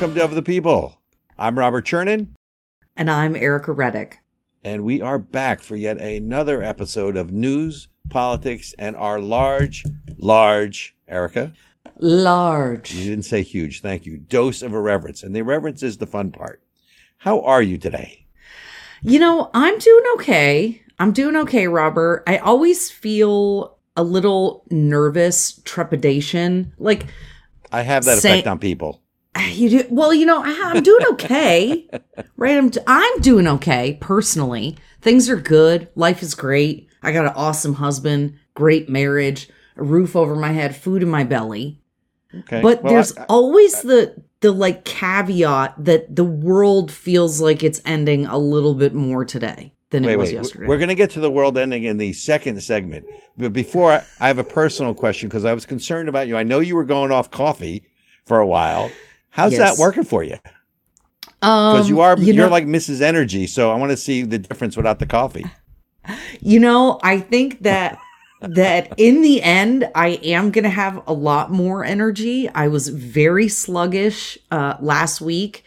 [0.00, 0.98] welcome to Of the People.
[1.38, 2.28] I'm Robert Chernin,
[2.96, 4.20] And I'm Ericka Reddick.
[4.64, 9.84] and we are back for yet another episode of news, politics, and our large,
[10.16, 11.52] large, Ericka,
[11.98, 12.94] Large.
[12.94, 15.22] you didn't say huge, thank you, dose of irreverence.
[15.22, 16.62] And the irreverence is the fun part.
[17.18, 18.24] How are you today?
[19.02, 20.80] You know, I'm doing okay.
[20.98, 22.22] I'm doing okay, Robert.
[22.26, 26.72] I always feel a little nervous, trepidation.
[26.78, 27.04] Like,
[27.70, 29.02] I have that Say- effect on people.
[29.52, 31.88] You do, well, you know, I, I'm doing okay,
[32.36, 32.56] right?
[32.58, 34.76] I'm, I'm doing okay personally.
[35.00, 35.88] Things are good.
[35.94, 36.88] Life is great.
[37.02, 41.24] I got an awesome husband, great marriage, a roof over my head, food in my
[41.24, 41.80] belly.
[42.34, 42.60] Okay.
[42.60, 47.62] But Well, there's I- I- always the the like caveat that the world feels like
[47.62, 50.36] it's ending a little bit more today than wait, it was wait.
[50.36, 50.66] yesterday.
[50.66, 53.04] We're going to get to the world ending in the second segment.
[53.36, 56.38] But before, I, I have a personal question because I was concerned about you.
[56.38, 57.84] I know you were going off coffee
[58.24, 58.90] for a while.
[59.30, 59.76] How's Yes.
[59.76, 60.36] that working for you?
[61.42, 63.00] um, Because you are you are like Mrs.
[63.00, 65.46] Energy, so I want to see the difference without the coffee.
[66.40, 67.98] you know, I think that
[68.42, 72.48] that in the end, I am gonna have a lot more energy.
[72.48, 75.62] I was very sluggish uh, last week,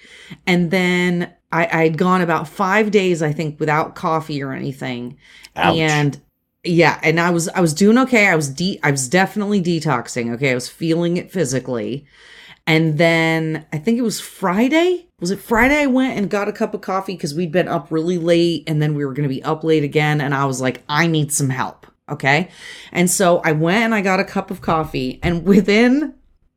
[0.47, 5.17] and then I, I'd gone about five days, I think, without coffee or anything.
[5.56, 5.78] Ouch.
[5.78, 6.19] and
[6.64, 10.34] yeah and i was i was doing okay i was de- i was definitely detoxing
[10.34, 12.06] okay i was feeling it physically
[12.66, 15.08] and then i think it was friday.
[15.19, 17.14] Was it friday i went and got a cup of coffee?
[17.14, 19.83] Because we'd been up really late and then we were going to be up late
[19.83, 20.22] again.
[20.22, 21.88] And i was like i need some help.
[22.09, 22.50] Okay.
[22.91, 25.19] And so i went and i got a cup of coffee.
[25.23, 26.16] And within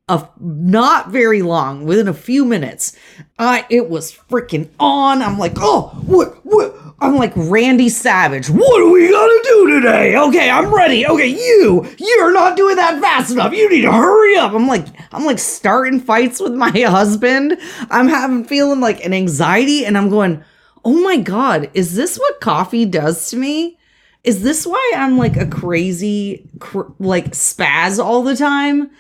[0.09, 2.97] a not very long within a few minutes
[3.41, 5.21] i it was freaking on.
[5.23, 8.49] I'm like oh what what i'm like randy savage.
[8.49, 10.17] What are we gonna do today?
[10.17, 11.07] Okay i'm ready.
[11.07, 13.53] Okay you you're not doing that fast enough.
[13.53, 14.53] You need to hurry up.
[14.53, 17.59] I'm like i'm like starting fights with my husband.
[17.91, 20.43] I'm having feeling like an anxiety and i'm going
[20.85, 23.79] oh my god is this what coffee does to me?
[24.25, 28.91] Is this why i'm like a crazy cr- like spaz all the time?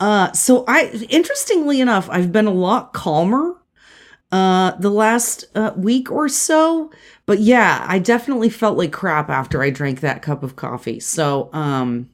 [0.00, 3.59] Uh, so I, interestingly enough, I've been a lot calmer,
[4.32, 6.90] uh, the last uh, week or so.
[7.26, 11.00] But yeah, I definitely felt like crap after I drank that cup of coffee.
[11.00, 12.10] So, um,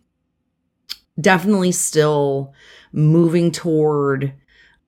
[1.20, 2.52] definitely still
[2.92, 4.34] moving toward,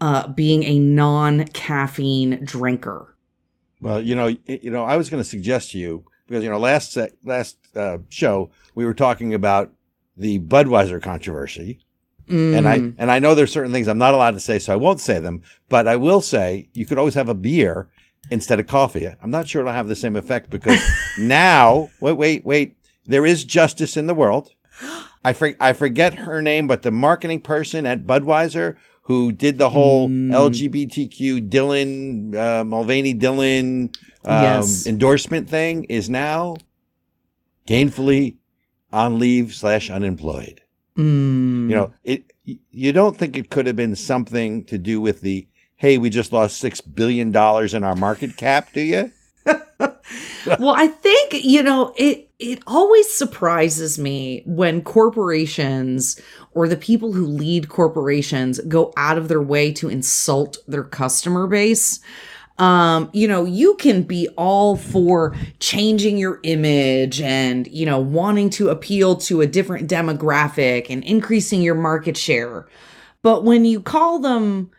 [0.00, 3.14] uh, being a non-caffeine drinker.
[3.80, 6.58] Well, you know, you know, I was going to suggest to you because you know,
[6.58, 9.72] last last uh, show we were talking about
[10.16, 11.80] the Budweiser controversy,
[12.28, 12.94] and I Mm.
[12.98, 15.18] and I know there's certain things I'm not allowed to say, so I won't say
[15.18, 15.42] them.
[15.68, 17.88] But I will say you could always have a beer
[18.30, 19.06] instead of coffee.
[19.22, 20.80] I'm not sure it'll have the same effect because
[21.18, 24.50] now, wait, wait, wait, there is justice in the world.
[25.24, 29.70] I for, I forget her name, but the marketing person at Budweiser who did the
[29.70, 30.30] whole Mm.
[30.32, 34.86] LGBTQ Dylan uh, Mulvaney Dylan um, Yes.
[34.86, 36.56] endorsement thing is now
[37.66, 38.36] gainfully
[38.92, 40.60] on leave slash unemployed.
[40.98, 41.70] Mm.
[41.70, 42.25] You know, it.
[42.44, 46.32] You don't think it could have been something to do with the hey, we just
[46.32, 49.12] lost six billion dollars in our market cap, do you?
[50.58, 56.20] well, I think, you know, it it always surprises me when corporations
[56.53, 61.47] or the people who lead corporations go out of their way to insult their customer
[61.47, 62.00] base.
[62.58, 68.50] Um, you know, you can be all for changing your image and, you know, wanting
[68.50, 72.66] to appeal to a different demographic and increasing your market share.
[73.22, 74.70] But when you call them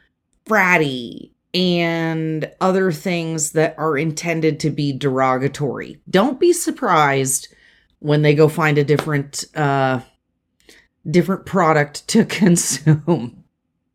[0.45, 5.99] fratty and other things that are intended to be derogatory.
[6.09, 7.47] Don't be surprised
[7.99, 9.99] when they go find a different uh
[11.09, 13.43] different product to consume.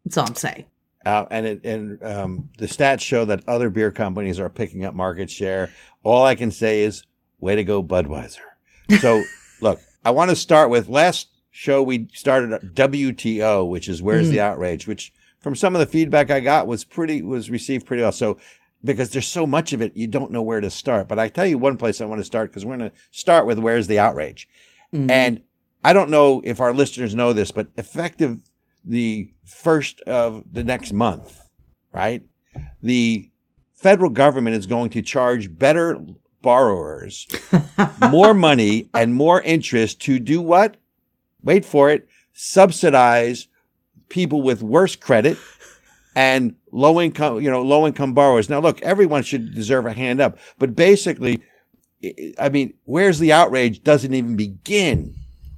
[0.05, 0.65] That's all I'm saying.
[1.05, 4.95] Uh, and it, and um, the stats show that other beer companies are picking up
[4.95, 5.71] market share.
[6.03, 7.05] All I can say is,
[7.41, 8.39] way to go, Budweiser.
[9.01, 9.23] So,
[9.61, 14.41] look, I want to start with last show we started WTO, which is Where's the
[14.41, 18.13] Outrage, which from some of the feedback I got was pretty was received pretty well.
[18.13, 18.39] So,
[18.83, 21.09] because there's so much of it, you don't know where to start.
[21.09, 23.47] But I tell you one place I want to start because we're going to start
[23.47, 24.49] with Where's the Outrage.
[24.95, 25.11] Mhm.
[25.11, 25.43] And
[25.83, 28.41] I don't know if our listeners know this, but effective
[28.85, 31.41] the first of the next month,
[31.93, 32.23] right?
[32.83, 33.31] The
[33.75, 35.99] federal government is going to charge better
[36.43, 37.27] borrowers
[38.11, 40.77] more money and more interest to do what?
[41.43, 42.09] Wait for it.
[42.33, 43.49] Subsidize
[44.09, 45.39] people with worse credit
[46.15, 48.49] and low income, you know, low income borrowers.
[48.49, 51.43] Now, look, everyone should deserve a hand up, but basically,
[52.39, 55.15] I- mean, where's the outrage doesn't even begin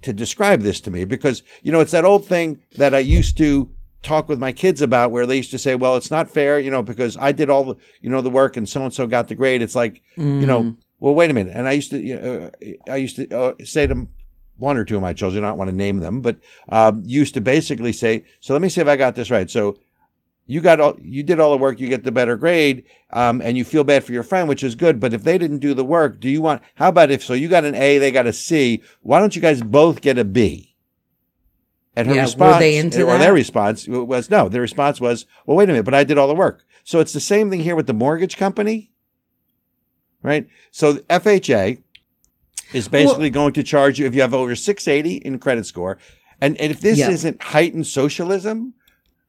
[0.07, 3.37] to describe this to me because, you know, it's that old thing that I used
[3.39, 3.71] to
[4.03, 6.71] talk with my kids about where they used to say, well, it's not fair, you
[6.71, 9.29] know, because I did all the, you know, the work and so and so got
[9.29, 9.63] the grade.
[9.63, 10.77] It's like, you know, Mm.
[11.01, 11.55] well, wait a minute.
[11.57, 14.07] And I used to, you know, uh, I used to uh, say to
[14.59, 16.37] one or two of my children, I don't want to name them, but
[16.71, 19.51] um, used to basically say, so let me see if I got this right.
[19.51, 19.77] So
[20.47, 23.57] you got all, you did all the work, you get the better grade, um, and
[23.59, 25.01] you feel bad for your friend, which is good.
[25.01, 27.49] But if they didn't do the work, do you want, how about if, so you
[27.49, 30.75] got an A, they got a C, why don't you guys both get a B?
[31.97, 33.19] And her Yeah, response, or that?
[33.19, 34.49] their response was no.
[34.49, 36.65] Their response was, well, wait a minute, but I did all the work.
[36.85, 38.93] So it's the same thing here with the mortgage company,
[40.23, 40.47] right?
[40.71, 41.83] So FHA
[42.75, 45.99] is basically going to charge you if you have over 680 in credit score.
[46.41, 47.11] And, and if this Yeah.
[47.11, 48.75] isn't heightened socialism,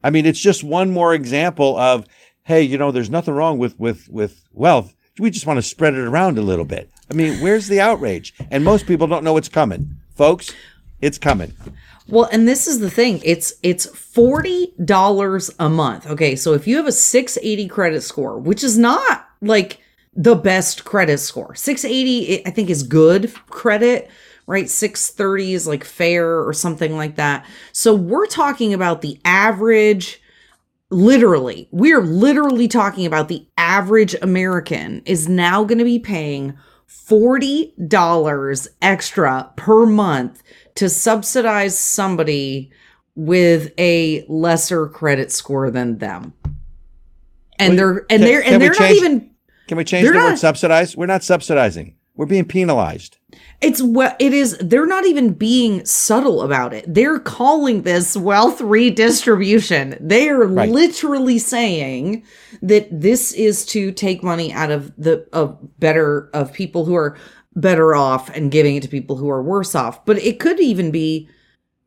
[0.02, 2.06] I mean, it's just one more example of,
[2.44, 4.94] hey, you know, there's nothing wrong with, with, with wealth.
[5.18, 6.90] We just want to spread it around a little bit.
[7.10, 8.34] I mean, where's the outrage?
[8.50, 9.96] And most people don't know what's coming.
[10.14, 10.52] Folks,
[11.00, 11.52] it's coming.
[12.08, 13.20] Well, and this is the thing.
[13.24, 16.06] It's it's forty dollars a month.
[16.06, 19.80] Okay, so if you have a six eighty credit score, which is not like
[20.14, 24.10] the best credit score, six eighty I think is good credit,
[24.48, 24.68] right?
[24.68, 27.46] Six thirty is like fair or something like that.
[27.72, 30.20] So we're talking about the average.
[30.90, 36.56] Literally, we're literally talking about the average American is now going to be paying
[36.88, 40.42] $40 extra per month
[40.76, 42.70] to subsidize somebody
[43.14, 46.32] with a lesser credit score than them.
[47.58, 49.30] And Well, they're and can- they're and they're not change- even
[49.66, 50.96] Can we change the word not- subsidize?
[50.96, 51.96] We're not subsidizing.
[52.14, 53.17] We're being penalized.
[53.60, 56.84] It's what it is they're not even being subtle about it.
[56.86, 59.96] They're calling this wealth redistribution.
[60.00, 60.70] They are Right.
[60.70, 62.22] literally saying
[62.62, 67.16] that this is to take money out of the of better of people who are
[67.56, 70.04] better off and giving it to people who are worse off.
[70.06, 71.28] But it could even be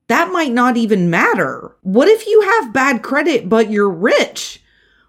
[0.08, 1.74] that might not even matter.
[1.84, 4.62] What if you have bad credit but you're rich?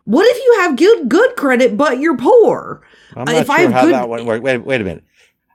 [0.05, 2.83] What if you have good good credit but you're poor?
[3.17, 4.25] I'm not if I sure have how good- that one.
[4.27, 5.05] Wait, wait a minute.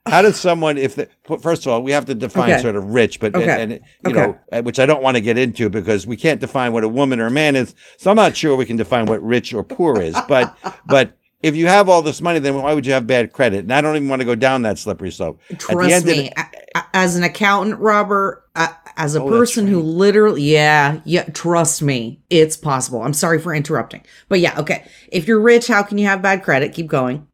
[0.10, 1.10] How does someone, if the,
[1.42, 2.62] first of all, we have to define Okay.
[2.62, 3.62] sort of rich, but, Okay.
[3.62, 4.20] and, and, you Okay.
[4.22, 6.88] know, uh, which I don't want to get into because we can't define what a
[6.90, 7.76] woman or a man is.
[7.98, 10.22] So I'm not sure we can define what rich or poor is.
[10.28, 10.56] But,
[10.86, 13.60] but if you have all this money, then why would you have bad credit?
[13.60, 15.40] And I don't even want to go down that slippery slope.
[15.52, 19.68] At the Trust me, a- a- as an accountant, Robert, uh, as a Oh, person
[19.68, 23.04] who literally, yeah, yeah, trust me, it's possible.
[23.04, 24.88] I'm sorry for interrupting, but yeah, okay.
[25.12, 26.74] If you're rich, how can you have bad credit?
[26.74, 27.28] Keep going.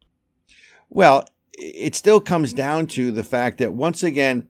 [0.90, 1.26] Well,
[1.58, 4.48] it still comes down to the fact that once again,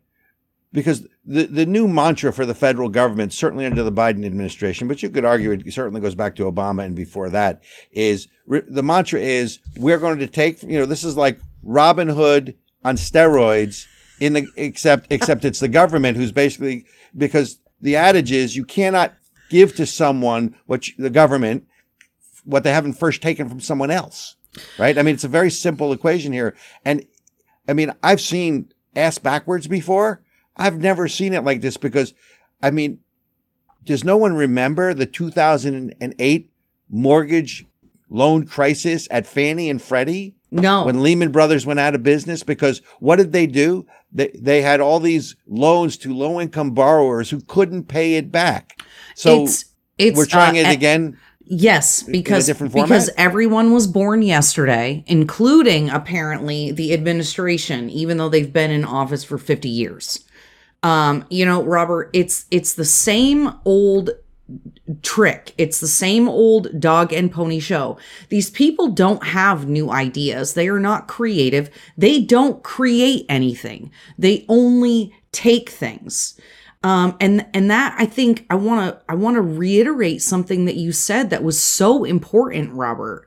[0.72, 5.02] because the, the new mantra for the federal government, certainly under the Biden administration, but
[5.02, 7.62] you could argue it certainly goes back to Obama and before that,
[7.92, 12.56] is the mantra is we're going to take, you know, this is like Robin Hood
[12.84, 13.86] on steroids
[14.20, 16.84] in the except except it's the government who's basically
[17.16, 19.14] because the adage is you cannot
[19.50, 21.66] give to someone what you, the government
[22.44, 24.36] what they haven't first taken from someone else
[24.78, 26.54] right i mean it's a very simple equation here
[26.84, 27.04] and
[27.68, 30.22] i mean i've seen ass backwards before
[30.56, 32.14] i've never seen it like this because
[32.62, 32.98] i mean
[33.84, 36.50] does no one remember the 2008
[36.88, 37.66] mortgage
[38.08, 42.80] loan crisis at fannie and freddie No, when Lehman Brothers went out of business because
[43.00, 43.86] what did they do?
[44.12, 48.80] They they had all these loans to low income borrowers who couldn't pay it back.
[49.16, 49.64] So it's
[49.98, 51.18] it's we're trying uh, it again.
[51.46, 58.70] Yes, because because everyone was born yesterday, including apparently the administration, even though they've been
[58.70, 60.24] in office for 50 years.
[60.82, 64.10] Um, you know, Robert, it's it's the same old
[65.02, 65.54] trick.
[65.58, 67.98] It's the same old dog and pony show.
[68.28, 70.54] These people don't have new ideas.
[70.54, 71.70] They are not creative.
[71.96, 73.90] They don't create anything.
[74.18, 76.38] They only take things.
[76.84, 80.76] Um, and and that I think I want to I want to reiterate something that
[80.76, 83.26] you said that was so important, Robert.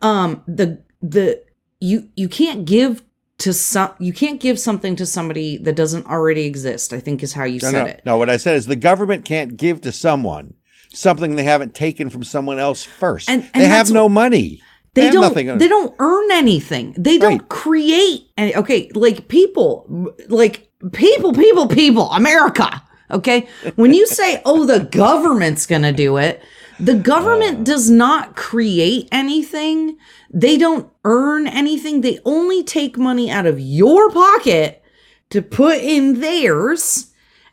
[0.00, 1.42] Um, the the
[1.80, 3.02] you you can't give
[3.38, 6.92] to some you can't give something to somebody that doesn't already exist.
[6.92, 8.02] I think is how you No, said no, it.
[8.06, 8.16] no.
[8.18, 10.54] What I said is the government can't give to someone
[10.94, 13.28] something they haven't taken from someone else first.
[13.28, 14.60] And- and they have no money.
[14.94, 15.22] They have don't.
[15.22, 15.58] nothing.
[15.58, 16.94] They don't earn anything.
[16.98, 17.48] They don't Right.
[17.48, 18.26] create.
[18.36, 19.88] Any, okay, like people,
[20.28, 22.10] like people, people, people.
[22.12, 22.82] America.
[23.12, 26.42] Okay, when you say, "Oh, the government's gonna do it,"
[26.80, 27.62] the government Uh.
[27.64, 29.96] does not create anything.
[30.32, 32.00] They don't earn anything.
[32.00, 34.82] They only take money out of your pocket
[35.30, 37.06] to put in theirs.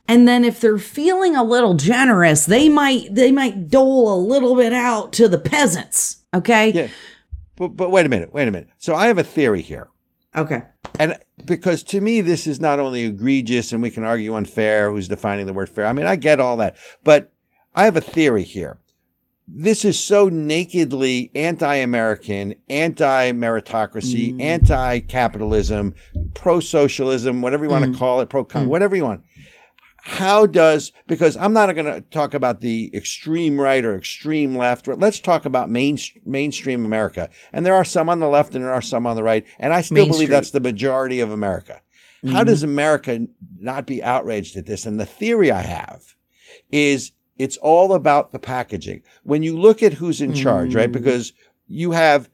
[0.08, 4.56] And then if they're feeling a little generous, they might they might dole a little
[4.56, 6.18] bit out to the peasants.
[6.34, 6.72] Okay?
[6.72, 6.88] Yeah.
[7.58, 8.34] But, but wait a minute.
[8.34, 8.70] Wait a minute.
[8.78, 9.90] So I have a theory here.
[10.36, 10.64] Okay.
[10.98, 15.08] And because to me, this is not only egregious and we can argue unfair, who's
[15.08, 15.86] defining the word fair.
[15.86, 16.76] I mean, I get all that.
[17.04, 17.32] But
[17.76, 18.80] I have a theory here.
[19.52, 24.42] this is so nakedly anti-American, anti-meritocracy, mm.
[24.42, 25.96] anti-capitalism,
[26.36, 27.98] pro-socialism, whatever you want to mm.
[27.98, 28.70] call it, pro-con mm.
[28.70, 29.24] whatever you want.
[30.02, 34.88] How does because I'm not going to talk about the extreme right or extreme left.
[34.88, 37.30] Let's talk about main, mainstream America.
[37.52, 39.74] And there are some on the left and there are some on the right, and
[39.74, 40.36] I still Main believe Street.
[40.36, 41.82] that's the majority of America.
[42.24, 42.48] How mm-hmm.
[42.48, 43.28] does America
[43.60, 44.86] not be outraged at this?
[44.86, 46.16] And the theory I have
[46.72, 49.02] is it's all about the packaging.
[49.24, 50.92] When you look at who's in charge, right?
[50.92, 51.02] Mm-hmm.
[51.02, 51.34] Because
[51.68, 52.30] you have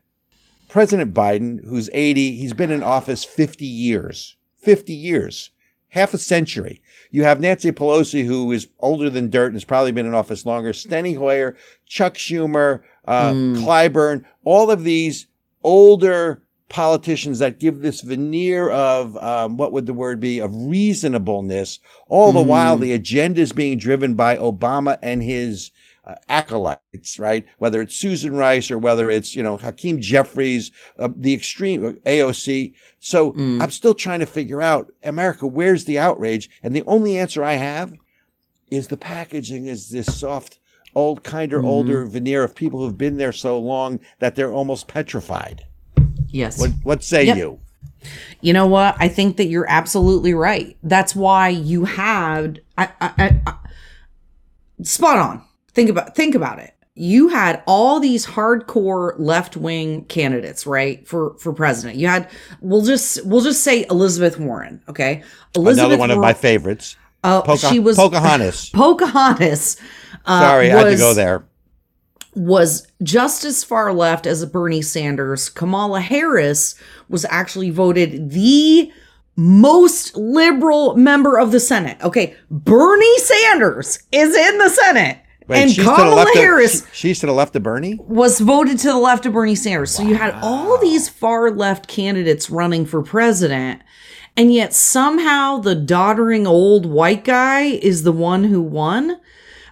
[0.68, 5.52] President Biden, who's 80, he's been in office 50 years, 50 years,
[5.90, 6.82] half a century.
[7.12, 10.46] You have Nancy Pelosi, who is older than dirt and has probably been in office
[10.46, 15.28] longer, Steny Hoyer, Chuck Schumer, uh, Clyburn, all of these
[15.64, 21.80] older politicians that give this veneer of um, what would the word be of reasonableness
[22.08, 25.70] all the while the agenda is being driven by obama and his
[26.06, 31.10] uh, acolytes right whether it's susan rice or whether it's you know hakeem jeffries uh,
[31.16, 36.50] the extreme uh, aoc so i'm still trying to figure out america where's the outrage
[36.64, 37.94] and the only answer i have
[38.70, 40.60] is the packaging is this soft
[40.94, 45.66] old kinder older veneer of people who've been there so long that they're almost petrified
[46.30, 46.60] Yes.
[46.60, 47.38] what what say Yep.
[47.38, 47.60] you?
[48.42, 48.96] You know what?
[49.00, 50.76] I think that you're absolutely right.
[50.84, 53.56] That's why you had I, I, I, I-
[54.84, 55.44] spot on.
[55.75, 56.72] Think about think about it.
[56.98, 61.98] You had all these hardcore left wing candidates, right, for for president.
[61.98, 62.29] You had
[62.62, 65.22] we'll just we'll just say Elizabeth Warren, okay?
[65.55, 66.96] Elizabeth Another one of my favorites.
[67.25, 68.70] uh, Poca- she was Pocahontas.
[68.74, 69.75] Pocahontas.
[70.25, 71.44] Uh, Sorry, I had to go there.
[72.36, 75.50] was just as far left as Bernie Sanders.
[75.50, 76.75] Kamala Harris
[77.10, 78.89] was actually voted the
[79.36, 81.98] most liberal member of the Senate.
[82.01, 85.20] Okay, Bernie Sanders is in the Senate.
[85.48, 88.00] Wait, and Kamala Harris Of, she- she's to the left of Bernie.
[88.08, 89.92] was voted to the left of Bernie Sanders.
[89.92, 93.82] So you had all these far left candidates running for president,
[94.36, 99.20] and yet somehow the doddering old white guy is the one who won.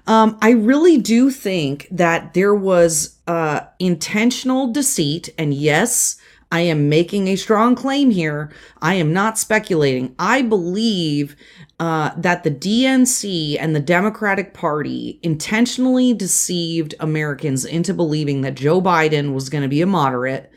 [0.06, 6.18] Um, I really do think that there was uh, intentional deceit, and yes,
[6.51, 8.51] I am making a strong claim here.
[8.82, 10.13] I am not speculating.
[10.20, 11.36] I believe
[11.80, 18.82] uh, that the DNC and the Democratic Party intentionally deceived Americans into believing that Joe
[18.82, 20.51] Biden was going to be a moderate,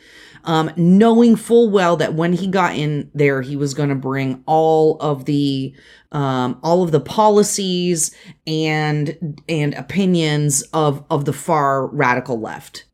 [0.45, 4.43] um, knowing full well that when he got in there, he was going to bring
[4.47, 5.75] all of the
[6.13, 8.15] um, all of the policies
[8.47, 12.85] and and opinions of of the far radical left.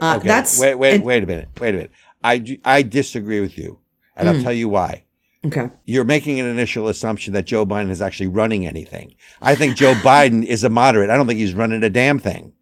[0.00, 1.48] Uh, okay, that's- wait, wait, and- wait a minute.
[1.60, 1.90] Wait a minute.
[2.24, 3.78] I I disagree with you,
[4.16, 4.36] and Hmm.
[4.36, 5.02] I'll tell you why.
[5.44, 5.68] Okay.
[5.84, 9.14] You're making an initial assumption that Joe Biden is actually running anything.
[9.40, 11.10] I think Joe Biden is a moderate.
[11.10, 12.52] I don't think he's running a damn thing.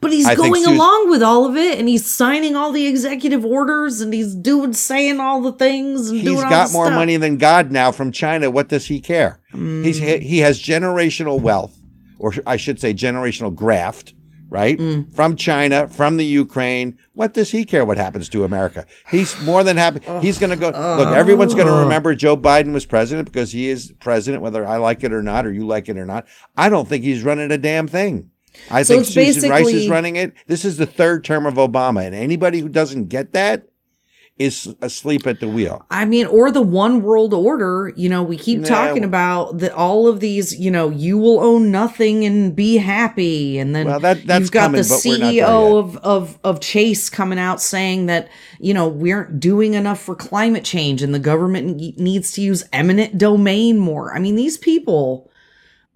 [0.00, 3.44] But he's I going along with all of it, and he's signing all the executive
[3.44, 6.94] orders, and he's doing, saying all the things, and He's got more stuff.
[6.96, 8.50] money than God now from China.
[8.52, 9.40] What does he care?
[9.52, 10.20] He's Mm.
[10.22, 11.76] he has generational wealth,
[12.20, 14.14] or I should say, generational graft,
[14.54, 14.78] right?
[14.78, 15.12] Mm.
[15.12, 16.96] From China, from the Ukraine.
[17.12, 18.86] What does he care what happens to America?
[19.10, 20.00] He's more than happy.
[20.20, 20.68] He's going to go.
[20.68, 24.76] Look, everyone's going to remember Joe Biden was president because he is president, whether I
[24.76, 26.26] like it or not, or you like it or not.
[26.56, 28.30] I don't think he's running a damn thing.
[28.70, 30.32] I So think Susan Rice is running it.
[30.46, 33.66] This is the third term of Obama, and anybody who doesn't get that
[34.36, 35.86] is asleep at the wheel.
[35.92, 37.92] I mean, or the one world order.
[37.94, 38.68] You know, we keep No.
[38.68, 39.72] talking about that.
[39.72, 44.00] All of these, you know, you will own nothing and be happy, and then Well,
[44.00, 47.08] that- that's you've got coming, the but we're not there CEO of of of Chase
[47.08, 51.20] coming out saying that you know we aren't doing enough for climate change, and the
[51.20, 54.14] government needs to use eminent domain more.
[54.16, 55.30] I mean, these people.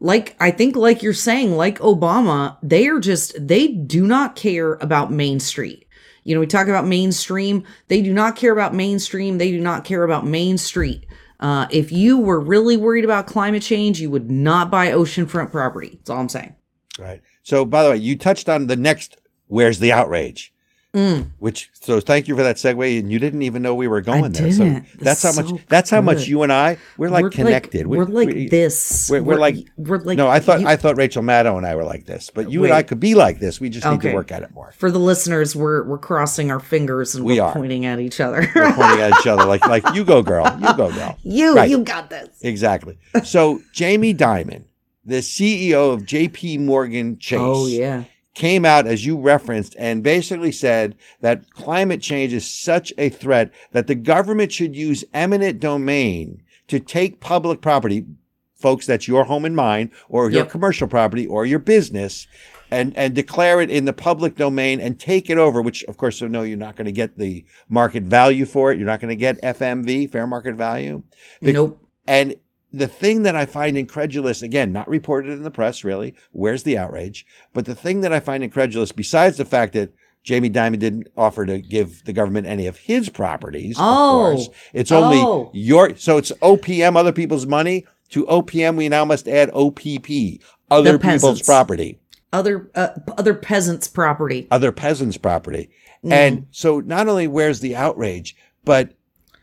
[0.00, 4.74] Like I think like you're saying like Obama they are just they do not care
[4.74, 5.86] about Main Street.
[6.28, 7.64] You know, we talk about mainstream.
[7.86, 9.38] They do not care about mainstream.
[9.38, 11.06] They do not care about Main Street.
[11.40, 15.92] Uh, if you were really worried about climate change, you would not buy oceanfront property.
[15.94, 16.54] That's all I'm saying.
[16.98, 17.22] Right.
[17.44, 19.16] So, by the way, you touched on the next.
[19.46, 20.52] Where's the outrage?
[20.98, 21.30] Mm.
[21.38, 24.32] Which so thank you for that segue, and you didn't even know we were going
[24.32, 24.48] there.
[24.50, 24.86] Didn't.
[24.98, 25.60] that's how That's much.
[25.60, 27.86] so That's how much you and I we're like connected.
[27.86, 29.08] we're like we- this.
[29.10, 31.74] we're- we're like- we're like no, I thought you- I thought Rachel Maddow and I
[31.76, 33.60] were like this, but you and I could be like this.
[33.60, 34.72] We just need to work at it more.
[34.76, 37.52] for the listeners, we're we're crossing our fingers and We are.
[37.52, 38.48] pointing at each other.
[38.54, 41.16] We're pointing at each other like like you go girl, you go girl.
[41.22, 41.70] you Right.
[41.70, 42.28] you got this.
[42.42, 42.98] Exactly.
[43.24, 44.64] So Jamie Dimon,
[45.04, 46.58] the CEO of J.P.
[46.58, 47.38] Morgan Chase.
[47.40, 48.04] Oh yeah.
[48.38, 53.50] Came out, as you referenced, and basically said that climate change is such a threat
[53.72, 58.06] that the government should use eminent domain to take public property,
[58.54, 60.50] folks, that's your home and mine, or your Yep.
[60.50, 62.28] commercial property, or your business,
[62.70, 65.60] and and declare it in the public domain and take it over.
[65.60, 68.78] Which, of course, so no, you're not going to get the market value for it.
[68.78, 71.02] You're not going to get FMV, fair market value.
[71.40, 71.82] Nope.
[72.06, 72.36] And
[72.72, 76.76] the thing that I find incredulous, again, not reported in the press, really, where's the
[76.78, 77.24] outrage?
[77.52, 81.46] But the thing that I find incredulous, besides the fact that Jamie Dimon didn't offer
[81.46, 84.26] to give the government any of his properties, Oh.
[84.32, 85.50] of course, it's only Oh.
[85.54, 87.86] your, so it's OPM, other people's money.
[88.10, 91.98] To OPM, we now must add OPP, other people's property
[92.32, 94.46] Other uh, other peasants' property.
[94.50, 95.70] other peasants' property.
[96.04, 96.12] Mm.
[96.12, 98.34] And so not only where's the outrage,
[98.64, 98.92] but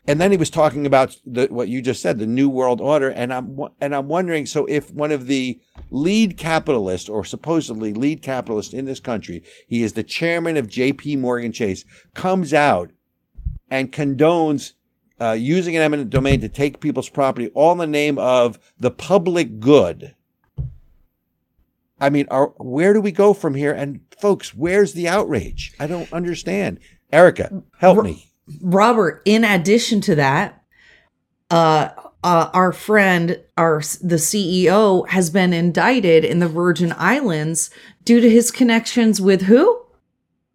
[0.08, 3.10] and then he was talking about the, what you just said, the new world order.
[3.10, 5.60] And I'm and I'm wondering, so if one of the
[5.90, 11.16] lead capitalists or supposedly lead capitalists in this country, he is the chairman of J.P.
[11.16, 11.84] Morgan Chase,
[12.14, 12.92] comes out
[13.70, 14.72] and condones
[15.20, 18.90] uh, using an eminent domain to take people's property, all in the name of the
[18.90, 20.14] public good.
[21.98, 23.72] I mean, are, where do we go from here?
[23.72, 25.72] And folks, where's the outrage?
[25.80, 26.78] I don't understand.
[27.12, 28.30] Ericka, help me.
[28.62, 30.62] Robert, in addition to that,
[31.50, 31.88] uh,
[32.24, 37.70] uh, our friend, our the CEO, has been indicted in the Virgin Islands
[38.04, 39.80] due to his connections with who?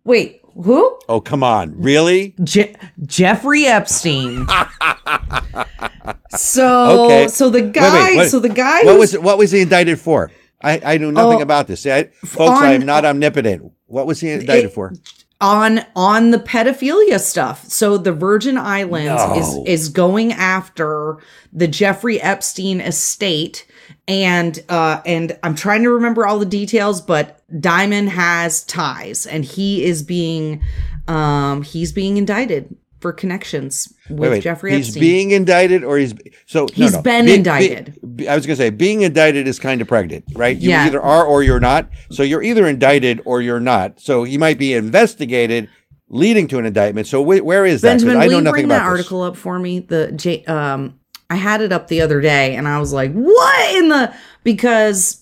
[0.03, 0.99] Wait, who?
[1.07, 1.73] Oh, come on.
[1.79, 2.35] Really?
[2.43, 4.47] Je- Jeffrey Epstein.
[6.31, 7.27] so, Okay.
[7.27, 9.17] so the Wait, guy, wait, what- so the guy, What was?
[9.17, 10.31] What was he indicted for?
[10.63, 11.81] I, I knew nothing Oh, about this.
[11.81, 13.71] See, I, folks, I am not omnipotent.
[13.87, 14.93] What was he indicted It- for?
[15.41, 17.65] On on the pedophilia stuff.
[17.65, 19.33] So the Virgin Islands No.
[19.65, 21.17] is is going after
[21.51, 23.65] the Jeffrey Epstein estate
[24.07, 29.43] and uh and I'm trying to remember all the details but Dimon has ties and
[29.43, 30.63] he is being
[31.07, 34.43] um he's being indicted for connections with Wait, wait.
[34.43, 35.01] Jeffrey he's Epstein.
[35.01, 36.13] being indicted or he's
[36.45, 37.01] so no, He's no.
[37.01, 37.97] been Be- indicted.
[38.15, 40.55] be- I was going to say being indicted is kind of pregnant, right?
[40.55, 40.85] You Yeah.
[40.85, 41.89] either are or you're not.
[42.11, 43.99] So you're either indicted or you're not.
[43.99, 45.67] So he might be investigated
[46.09, 47.07] leading to an indictment.
[47.07, 47.93] So wh- where is that?
[47.93, 48.99] Benjamin, I know nothing bring about that this.
[48.99, 49.79] article up for me?
[49.79, 53.75] The J um I had it up the other day and I was like, what
[53.75, 55.20] in the because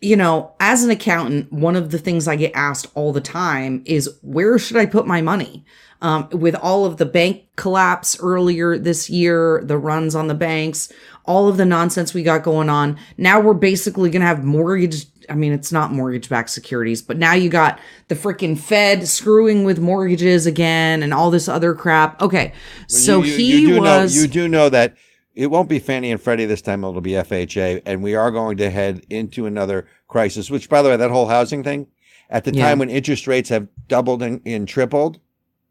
[0.00, 3.82] you know, as an accountant, one of the things I get asked all the time
[3.84, 5.64] is where should I put my money?
[6.02, 10.90] Um, with all of the bank collapse earlier this year, the runs on the banks,
[11.26, 12.96] all of the nonsense we got going on.
[13.18, 15.04] Now we're basically going to have mortgage.
[15.28, 19.64] I mean, it's not mortgage backed securities, but now you got the freaking Fed screwing
[19.64, 22.20] with mortgages again and all this other crap.
[22.22, 22.54] Okay.
[22.88, 24.16] So you, you- he you was.
[24.16, 24.94] know you do know that
[25.34, 26.84] it won't be Fannie and Freddie this time.
[26.84, 30.50] It'll be FHA, and we are going to head into another crisis.
[30.50, 31.86] Which, by the way, that whole housing thing
[32.28, 32.68] at the Yeah.
[32.68, 35.20] time when interest rates have doubled and, and tripled,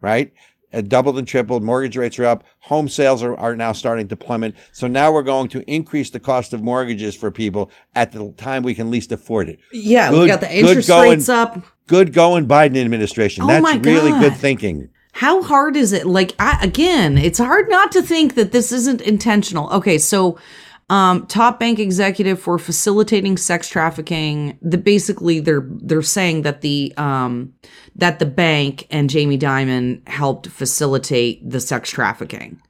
[0.02, 0.32] right?
[0.72, 1.64] Uh, doubled and tripled.
[1.64, 2.44] Mortgage rates are up.
[2.60, 4.54] Home sales are, are now starting to plummet.
[4.72, 8.62] So now we're going to increase the cost of mortgages for people at the time
[8.62, 9.58] we can least afford it.
[9.74, 11.10] yeah, we good- got the interest going.
[11.12, 11.64] rates up.
[11.88, 13.46] Good going, Biden administration.
[13.46, 14.90] Oh That's really good thinking.
[15.14, 16.06] How hard is it?
[16.06, 19.70] Like I, again, it's hard not to think that this isn't intentional.
[19.72, 20.38] Okay, so
[20.90, 26.94] um top bank executive for facilitating sex trafficking, the basically they're they're saying that the
[26.98, 27.54] um
[27.96, 32.62] that the bank and Jamie Dimon helped facilitate the sex trafficking.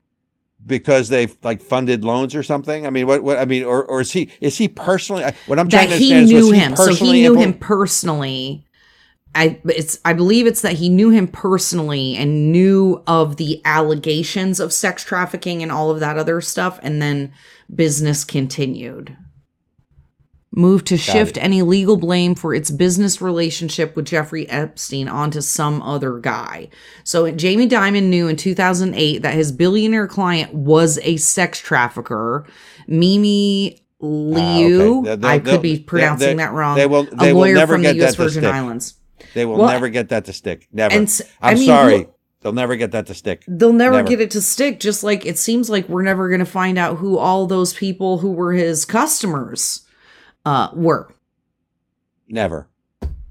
[0.66, 2.86] because they've like funded loans or something?
[2.86, 3.24] I mean, what?
[3.24, 3.38] What?
[3.38, 5.24] I mean, or or is he is he personally?
[5.46, 6.76] What I'm trying That to he understand is knew was him.
[6.76, 8.66] So he knew impl- him personally.
[9.36, 14.60] I it's I believe it's that he knew him personally and knew of the allegations
[14.60, 17.32] of sex trafficking and all of that other stuff and then
[17.74, 19.16] business continued.
[20.52, 21.44] Move to shift it.
[21.44, 26.70] any legal blame for its business relationship with Jeffrey Epstein onto some other guy.
[27.04, 32.48] So Jamie Dimon knew in 2008 that his billionaire client was a sex trafficker.
[32.88, 36.76] Mimi ah, Liu, They'll- they'll- I could be pronouncing they- that wrong.
[36.78, 38.16] they will- they a will lawyer never from the U.S.
[38.16, 38.44] Virgin.
[38.44, 38.96] Islands.
[39.34, 40.68] They will Well, never get that to stick.
[40.72, 40.94] Never.
[40.96, 42.08] and s- I I'm mean, sorry.
[42.42, 43.44] They'll never get that to stick.
[43.48, 44.08] They'll never, Never.
[44.08, 44.80] get it to stick.
[44.80, 48.20] Just like it seems like we're never going to find out who all those people
[48.20, 49.86] who were his customers
[50.46, 51.14] uh, were.
[52.30, 52.70] Never.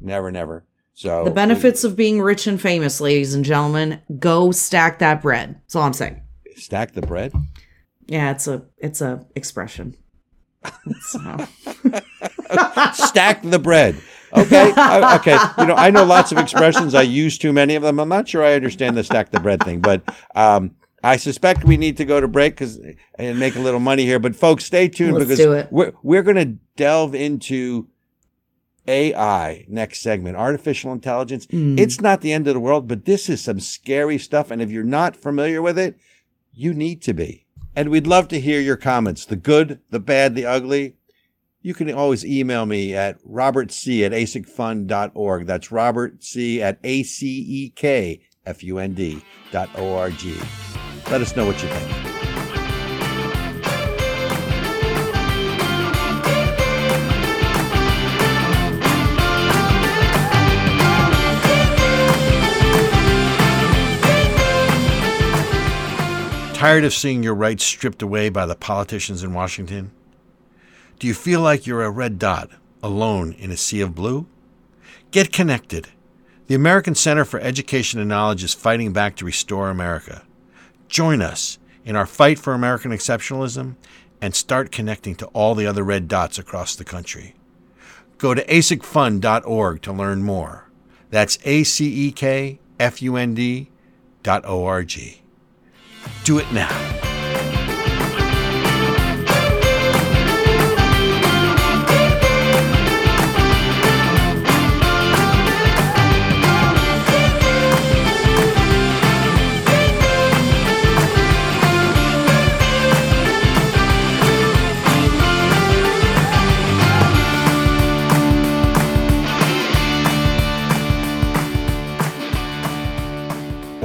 [0.01, 0.31] Never.
[0.31, 0.64] Never.
[0.92, 5.55] So The benefits of being rich and famous, ladies and gentlemen, go stack that bread.
[5.62, 6.20] That's all I'm saying.
[6.57, 7.33] stack the bread.
[8.07, 9.94] Yeah, it's a it's a expression.
[12.94, 13.96] Stack the bread.
[14.37, 14.73] Okay.
[14.77, 15.38] I- okay.
[15.59, 16.95] You know, I know lots of expressions.
[16.95, 17.99] I use too many of them.
[17.99, 20.03] I'm not sure I understand the stack the bread thing, but
[20.35, 22.81] um, I suspect we need to go to break because
[23.17, 24.19] and make a little money here.
[24.19, 25.38] But folks, stay tuned Let's because
[25.71, 27.88] we're we're going to delve into
[28.87, 31.47] AI next segment, artificial intelligence.
[31.47, 31.79] Mm.
[31.79, 34.51] It's not the end of the world, but this is some scary stuff.
[34.51, 35.99] And if you're not familiar with it,
[36.53, 37.47] you need to be.
[37.77, 40.97] And we'd love to hear your comments the good, the bad, the ugly.
[41.68, 45.44] You can always email me at robertc at acekfund.org.
[45.44, 47.52] That's Robert C at A-C-E-K-F-U-N-D
[49.52, 50.40] dot O-R-G.
[51.11, 51.90] Let us know what you think.
[66.54, 69.92] Tired of seeing your rights stripped away by the politicians in Washington?
[70.98, 72.50] Do you feel like you're a red dot,
[72.82, 74.26] alone in a sea of blue?
[75.12, 75.88] Get connected.
[76.48, 80.22] The American Center for Education and Knowledge is fighting back to restore America.
[80.88, 83.76] Join us in our fight for American exceptionalism
[84.20, 87.37] and start connecting to all the other red dots across the country.
[88.16, 90.68] Go to acekfund.org to learn more.
[91.11, 93.70] That's A C E K F U N D
[94.24, 95.22] dot O R G.
[96.24, 97.08] Do it now.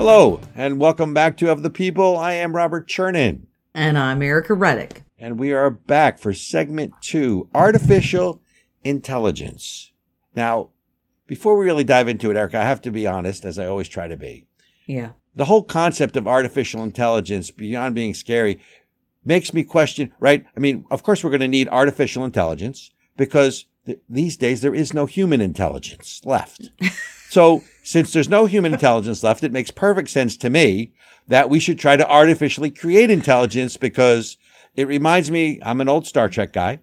[0.05, 2.17] Hello, and welcome back to Of the People.
[2.17, 5.01] I am Robert Chernin, And I'm Ericka Reddick.
[5.17, 8.41] and we are back for segment two artificial
[8.83, 9.93] intelligence.
[10.35, 10.71] Now,
[11.25, 13.87] before we really dive into it, Ericka, I have to be honest, as I always
[13.87, 14.45] try to be.
[14.87, 15.11] Yeah.
[15.37, 18.59] The whole concept of artificial intelligence, beyond being scary,
[19.23, 20.45] makes me question, right?
[20.57, 24.75] I mean, of course, we're going to need artificial intelligence because th- these days there
[24.75, 26.71] is no human intelligence left.
[27.33, 30.93] so, since there's no human intelligence left, it makes perfect sense to me
[31.27, 34.37] that we should try to artificially create intelligence because
[34.75, 36.73] it reminds me, I'm an old Star Trek guy.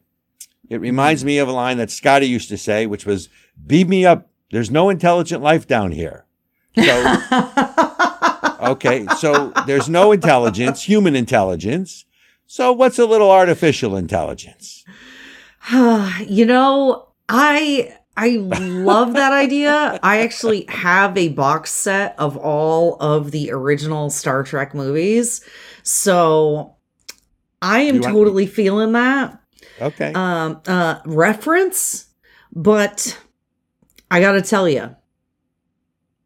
[0.68, 0.82] It mm-hmm.
[0.82, 3.28] reminds me of a line that Scotty used to say, which was,
[3.64, 4.28] beam me up.
[4.50, 6.26] There's no intelligent life down here.
[6.74, 7.16] So,
[8.72, 9.06] okay.
[9.18, 12.06] So there's no intelligence, human intelligence.
[12.48, 14.84] So what's a little artificial intelligence?
[16.26, 19.98] you know, I I love that idea.
[20.02, 25.40] I actually have a box set of all of the original Star Trek movies.
[25.82, 26.76] So
[27.62, 29.40] I am totally feeling that
[29.80, 30.12] Okay.
[30.12, 32.08] um uh reference,
[32.54, 33.18] but
[34.10, 34.94] I got to tell you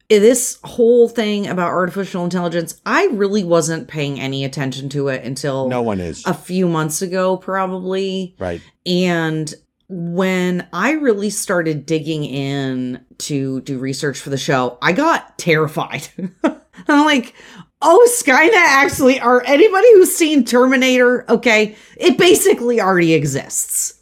[0.09, 5.69] this whole thing about artificial intelligence, I really wasn't paying any attention to it until
[5.69, 6.25] no one is.
[6.27, 8.35] a few months ago probably.
[8.39, 8.61] right.
[8.85, 9.53] And
[9.89, 16.09] when I really started digging in to do research for the show, I got terrified.
[16.89, 17.35] I'm like,
[17.83, 24.01] oh, Skynet actually are anybody who's seen Terminator, okay, it basically already exists.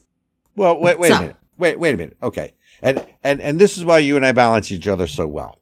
[0.57, 1.37] Well, wait, wait So- a minute.
[1.59, 2.17] Wait, wait a minute.
[2.23, 2.55] Okay.
[2.81, 5.61] And, and, and this is why you and I balance each other so well.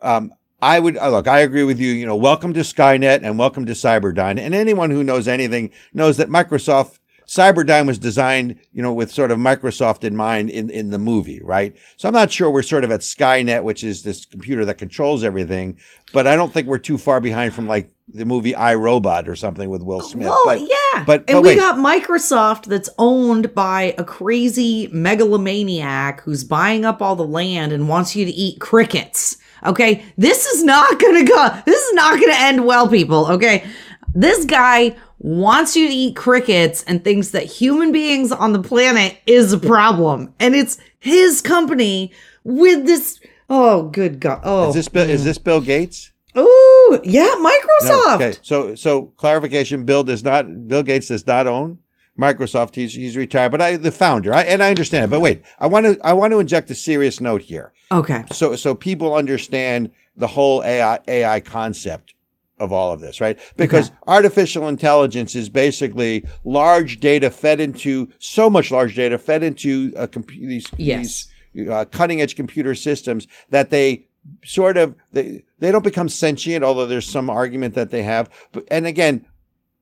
[0.00, 0.32] Um,
[0.62, 1.92] I would uh, look, I agree with you.
[1.92, 4.40] You know, welcome to Skynet and welcome to Cyberdyne.
[4.40, 9.30] And anyone who knows anything knows that Microsoft, Cyberdyne was designed, you know, with sort
[9.30, 11.76] of Microsoft in mind in, in the movie, right?
[11.98, 15.22] So I'm not sure we're sort of at Skynet, which is this computer that controls
[15.22, 15.78] everything,
[16.14, 19.36] but I don't think we're too far behind from like the movie I Robot or
[19.36, 20.28] something with Will Smith.
[20.30, 21.04] Oh, but, yeah.
[21.04, 21.58] but- and we wait.
[21.58, 27.90] got Microsoft that's owned by a crazy megalomaniac who's buying up all the land and
[27.90, 29.36] wants you to eat crickets.
[29.66, 30.02] Okay.
[30.16, 33.26] This is not going to go, this is not going to end well, people.
[33.32, 33.66] Okay.
[34.14, 39.16] This guy wants you to eat crickets and thinks that human beings on the planet
[39.26, 40.32] is a problem.
[40.38, 42.12] And it's his company
[42.44, 43.20] with this.
[43.50, 44.40] Oh, good God.
[44.44, 46.12] Oh, is this Bill, is this Bill Gates?
[46.34, 47.34] oh, yeah.
[47.38, 47.88] Microsoft.
[48.08, 48.34] No, okay.
[48.42, 50.68] So so clarification: Bill does not.
[50.68, 51.78] Bill Gates does not own
[52.18, 52.74] Microsoft.
[52.74, 54.32] He's he's retired, but I the founder.
[54.34, 55.10] I, and I understand it.
[55.10, 58.24] But wait, I want to I want to inject a serious note here, Okay.
[58.32, 62.14] so so people understand the whole AI AI concept
[62.60, 63.38] of all of this, right?
[63.56, 69.92] Because artificial intelligence is basically large data fed into so much large data fed into
[69.96, 71.28] uh, comp- these Yes.
[71.54, 74.06] these uh, cutting edge computer systems that they
[74.44, 78.64] sort of they they don't become sentient although there's some argument that they have but,
[78.70, 79.24] and again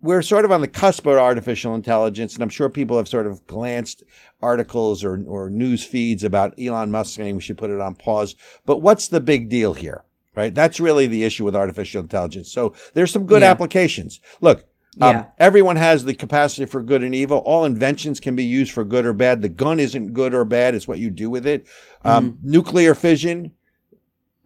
[0.01, 3.27] we're sort of on the cusp of artificial intelligence and i'm sure people have sort
[3.27, 4.05] of glanced
[4.41, 8.37] articles or, or news feeds about elon musk saying we should put it on pause
[8.67, 10.05] but what's the big deal here
[10.37, 13.51] right that's really the issue with artificial intelligence so there's some good Yeah.
[13.51, 14.65] applications look
[15.01, 15.25] um, Yeah.
[15.39, 17.39] everyone has the capacity for good and evil.
[17.45, 19.43] All inventions can be used for good or bad.
[19.43, 20.75] The gun isn't good or bad.
[20.75, 21.67] It's what you do with it.
[22.03, 22.51] Um, Mm-hmm.
[22.51, 23.51] Nuclear fission,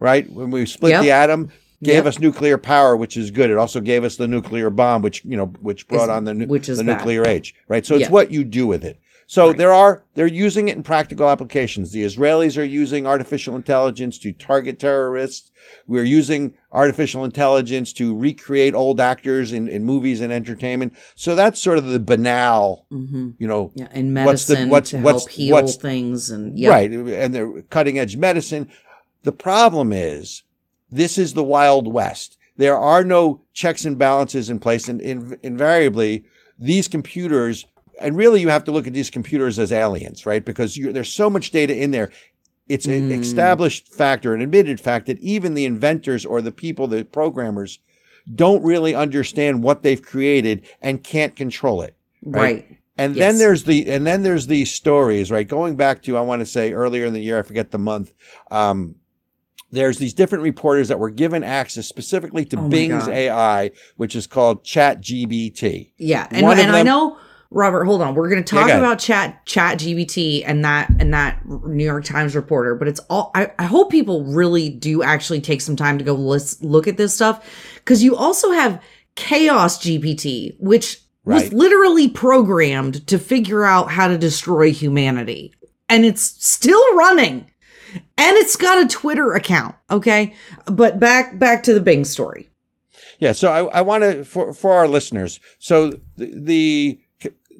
[0.00, 0.28] right?
[0.28, 1.02] When we split Yep.
[1.02, 1.50] the atom,
[1.84, 2.06] gave Yep.
[2.06, 3.48] us nuclear power, which is good.
[3.50, 6.34] It also gave us the nuclear bomb, which, you know, which brought Is- on the,
[6.34, 7.86] nu- the nuclear age, right?
[7.86, 8.98] So it's what you do with it.
[9.32, 9.58] So Right.
[9.58, 11.92] there are they're using it in practical applications.
[11.92, 15.52] The Israelis are using artificial intelligence to target terrorists.
[15.86, 20.94] We're using artificial intelligence to recreate old actors in, in movies and entertainment.
[21.14, 24.98] So that's sort of the banal, hmm you know, Yeah, and What's the- what's- to
[24.98, 26.90] what's- help heal what's- things, and yeah, right.
[26.90, 28.66] And they're cutting edge medicine.
[29.22, 30.42] The problem is
[30.90, 32.36] this is the Wild West.
[32.56, 34.88] There are no checks and balances in place.
[34.88, 36.24] And in, invariably,
[36.58, 37.64] these computers,
[38.00, 40.44] and really you have to look at these computers as aliens, right?
[40.44, 42.10] Because you there's so much data in there.
[42.68, 43.20] It's an Mm.
[43.20, 47.80] established factor, an admitted fact that even the inventors or the people, the programmers,
[48.34, 51.94] don't really understand what they've created and can't control it.
[52.22, 52.66] right.
[52.98, 53.32] And Yes.
[53.32, 55.48] then there's the and then there's these stories, right?
[55.48, 58.12] Going back to I want to say earlier in the year, I forget the month.
[58.50, 58.96] Um,
[59.72, 63.14] there's these different reporters that were given access specifically to Oh Bing's God.
[63.14, 65.92] AI, which is called Chat GBT.
[65.96, 67.16] Yeah, and, and I know
[67.50, 67.84] Robert.
[67.84, 68.78] Hold on, we're going to talk ahead.
[68.78, 72.74] about chat chat GBT and that and that New York Times reporter.
[72.74, 73.30] But it's all.
[73.34, 76.96] I, I hope people really do actually take some time to go list, look at
[76.96, 77.44] this stuff
[77.76, 78.80] because you also have
[79.16, 85.54] Chaos GPT, which was literally programmed to figure out how to destroy humanity,
[85.88, 87.46] and it's still running.
[88.16, 90.34] And it's got a Twitter account, okay?
[90.66, 92.48] But back back to the Bing story.
[93.18, 95.40] Yeah, so I, I want to for for our listeners.
[95.58, 97.00] So the, the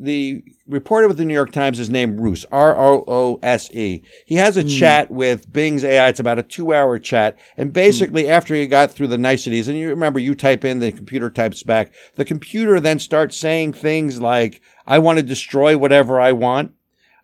[0.01, 4.03] the reporter with the New York Times is named Roose, R O O S E.
[4.25, 6.09] He has a chat with Bing's AI.
[6.09, 7.39] It's about a two hour chat.
[7.57, 10.91] And basically, after he got through the niceties, and you remember you type in, the
[10.91, 16.21] computer types back, the computer then starts saying things like, I want to destroy whatever
[16.21, 16.73] I want.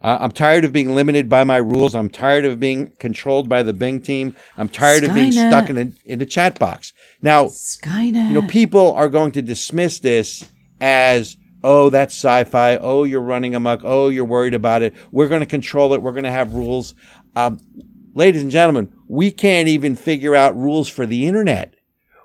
[0.03, 1.95] Uh, I'm tired of being limited by my rules.
[1.95, 4.37] I'm tired of being controlled by the Bing team.
[4.57, 6.93] I'm tired of being stuck in a, in a chat box.
[7.23, 8.29] Now, Skynet.
[8.29, 10.45] you know, people are going to dismiss this
[10.81, 12.77] as, oh, that's sci-fi.
[12.77, 13.81] Oh, you're running amok.
[13.83, 14.95] Oh, you're worried about it.
[15.11, 16.01] We're going to control it.
[16.01, 16.95] We're going to have rules.
[17.35, 17.59] Um,
[18.15, 21.75] ladies and gentlemen, we can't even figure out rules for the internet.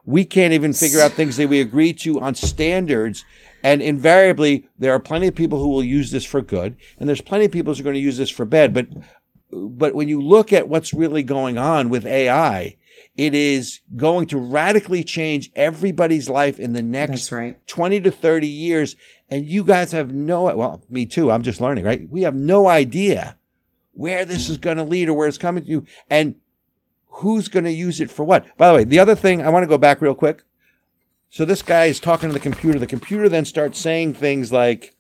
[0.06, 3.26] We can't even figure out things that we agree to on standards.
[3.64, 7.22] And invariably, there are plenty of people who will use this for good, and there's
[7.22, 8.76] plenty of people who are going to use this for bad.
[8.76, 8.88] But,
[9.52, 12.78] but when you look at what's really going on with AI,
[13.18, 17.66] it is going to radically change everybody's life in the next right.
[17.68, 18.96] 20 to 30 years.
[19.30, 21.32] And you guys have no, well, me too.
[21.32, 22.10] I'm just learning, right?
[22.10, 23.38] We have no idea
[23.94, 25.86] where this is going to lead or where it's coming to.
[26.10, 26.36] And
[27.08, 28.46] who's going to use it for what?
[28.58, 30.44] By the way, the other thing, I want to go back real quick.
[31.30, 32.78] So this guy is talking to the computer.
[32.78, 34.94] The computer then starts saying things like,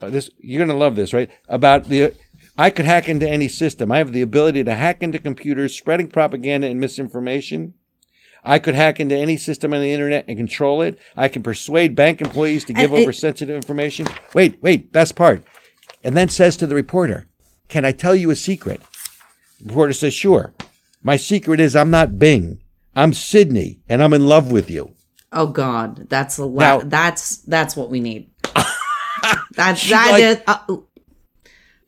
[0.00, 2.14] uh, "This you're going to love this, right?" About the
[2.56, 3.90] I could hack into any system.
[3.90, 7.74] I have the ability to hack into computers, spreading propaganda and misinformation.
[8.44, 10.98] I could hack into any system on the internet and control it.
[11.16, 14.06] I can persuade bank employees to give it- over sensitive information.
[14.34, 15.42] Wait, wait, best part.
[16.04, 17.26] And then says to the reporter,
[17.68, 18.82] Can I tell you a secret?
[19.60, 20.52] The reporter says, Sure.
[21.02, 22.60] My secret is I'm not Bing.
[22.94, 24.94] I'm Sydney, and I'm in love with you.
[25.32, 28.30] Oh God, that's a Now- That's that's what we need.
[29.52, 30.76] that's that like- is- uh,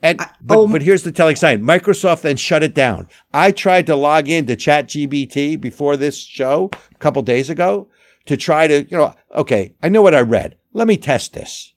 [0.03, 0.69] And but, oh.
[0.69, 1.63] but here's the telling sign.
[1.63, 3.09] Microsoft then shut it down.
[3.33, 7.89] I tried to log in into ChatGBT before this show a couple days ago
[8.27, 10.57] to try to, you know, okay, I know what I read.
[10.73, 11.73] Let me test this.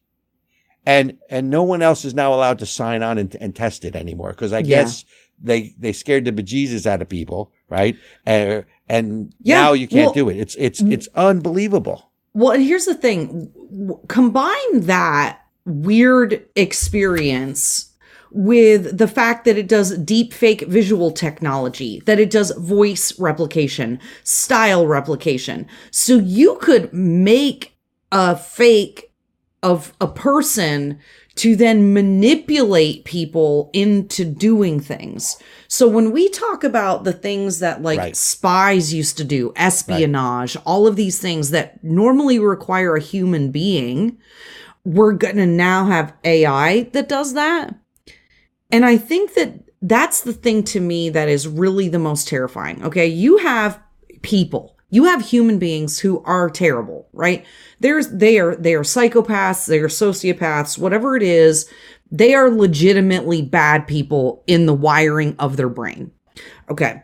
[0.86, 3.96] And and no one else is now allowed to sign on and, and test it
[3.96, 4.84] anymore because I Yeah.
[4.84, 5.06] guess
[5.42, 7.96] they they scared the bejesus out of people, right?
[8.28, 10.38] Uh, and Yeah, now you can't well- do it.
[10.38, 12.12] It's it's it's unbelievable.
[12.34, 13.52] well, and here's the thing:
[14.08, 17.89] combine that weird experience
[18.32, 24.00] with the fact that it does deep fake visual technology, that it does voice replication,
[24.24, 25.68] style replication.
[25.92, 27.78] So you could make
[28.12, 29.12] a fake
[29.62, 31.00] of a person
[31.36, 35.38] to then manipulate people into doing things.
[35.70, 38.16] So when we talk about the things that like Right.
[38.16, 44.18] spies used to do, espionage, all of these things that normally require a human being,
[44.84, 47.76] we're going to now have AI that does that.
[48.72, 52.84] And I think that that's the thing to me that is really the most terrifying.
[52.84, 53.08] Okay.
[53.08, 53.80] You have
[54.22, 57.46] people, you have human beings who are terrible, right?
[57.80, 61.70] There's, they are, they are psychopaths, they are sociopaths, whatever it is.
[62.12, 66.12] They are legitimately bad people in the wiring of their brain.
[66.70, 67.04] Okay.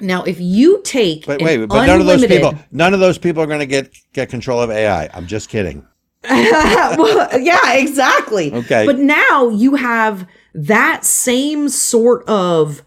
[0.00, 3.42] Now, if you take, But wait, but none of those people none of those people
[3.42, 5.10] are going to get get control of AI.
[5.12, 5.86] I'm just kidding.
[6.24, 8.52] well, yeah, exactly.
[8.52, 8.86] Okay.
[8.86, 12.82] But now you have that same sort of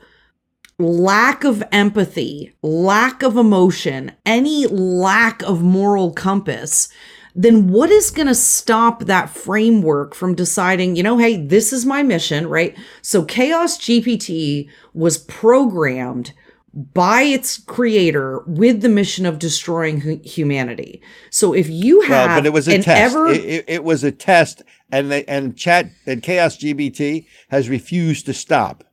[0.79, 6.89] lack of empathy, lack of emotion, any lack of moral compass
[7.35, 11.85] then what is going to stop that framework from deciding, you know, hey, this is
[11.85, 12.77] my mission, right?
[13.01, 16.33] So Chaos GPT was programmed
[16.73, 21.01] by its creator with the mission of destroying hu- humanity.
[21.29, 22.87] So if you have Well, but it was a test.
[22.87, 27.69] ever It, it, it was a test, and they, and chat and Chaos GPT has
[27.69, 28.83] refused to stop.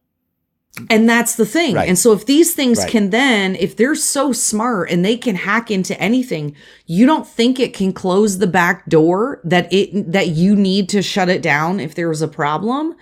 [0.88, 1.74] And that's the thing.
[1.74, 1.88] Right.
[1.88, 2.90] And so if these things Right.
[2.90, 6.54] can then, if they're so smart and they can hack into anything,
[6.86, 11.02] you don't think it can close the back door that it that you need to
[11.02, 12.94] shut it down if there's a problem?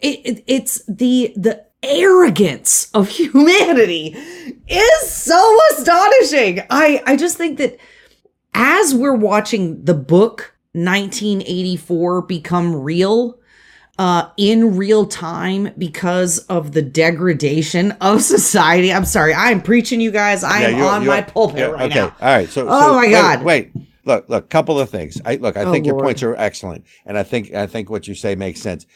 [0.00, 4.16] It, it it's the the arrogance of humanity
[4.68, 6.60] is so astonishing.
[6.70, 7.78] I I just think that
[8.54, 13.38] as we're watching the book 1984 become real,
[13.98, 18.92] uh, in real time because of the degradation of society.
[18.92, 20.42] I'm sorry, I'm preaching, you guys.
[20.44, 21.94] I Yeah, am you're- on you're- my pulpit right okay.
[22.00, 22.16] now.
[22.20, 22.48] All right.
[22.48, 23.42] So, Oh so my wait, God.
[23.44, 23.70] Wait,
[24.04, 24.44] look, look.
[24.44, 25.20] A couple of things.
[25.24, 25.56] I look.
[25.56, 28.34] I Oh, think your points are excellent, and I think I think what you say
[28.34, 28.86] makes sense.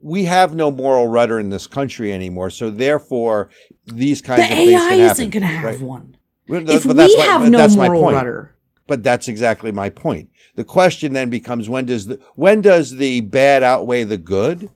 [0.00, 3.50] We have no moral rudder in this country anymore, so therefore
[3.86, 5.00] these kinds The of things AI can happen.
[5.10, 5.80] isn't going to have right?
[5.80, 6.16] one.
[6.48, 8.16] Well, If but we my- have no moral point.
[8.16, 8.54] rudder,
[8.86, 10.28] But that's exactly my point.
[10.56, 14.70] The question then becomes when does the when does the bad outweigh the good?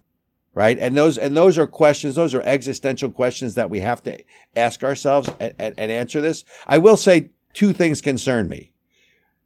[0.54, 0.76] Right?
[0.78, 4.18] And those and those are questions, those are existential questions that we have to
[4.56, 6.44] ask ourselves and, and, and answer this.
[6.66, 8.72] I will say two things concern me.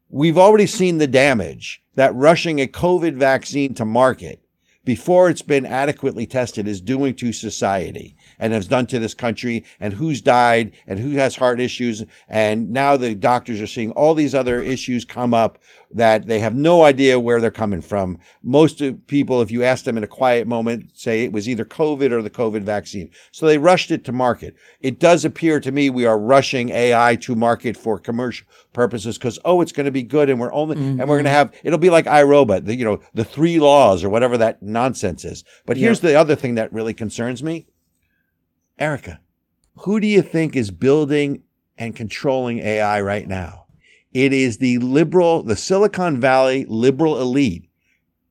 [0.09, 4.41] We've already seen the damage that rushing a COVID vaccine to market
[4.85, 9.65] before it's been adequately tested is doing to society and has done to this country
[9.79, 12.05] and who's died and who has heart issues.
[12.29, 15.61] And now the doctors are seeing all these other issues come up
[15.93, 18.19] that they have no idea where they're coming from.
[18.43, 21.65] Most of people, if you ask them in a quiet moment, say it was either
[21.65, 23.11] COVID or the COVID vaccine.
[23.31, 24.57] So they rushed it to market.
[24.81, 29.39] It does appear to me we are rushing AI to market for commercial purposes because,
[29.45, 31.37] oh, it's going to be good and we're only, and we're going to mm-hmm.
[31.37, 35.25] have, it'll be like iRobot, the, you know, the three laws or whatever that nonsense
[35.25, 35.45] is.
[35.65, 37.67] But here's the other thing that really concerns me.
[38.83, 39.19] Ericka,
[39.77, 41.45] who do you think is building
[41.79, 43.67] and controlling AI right now?
[44.13, 47.69] It is the liberal, the Silicon Valley liberal elite,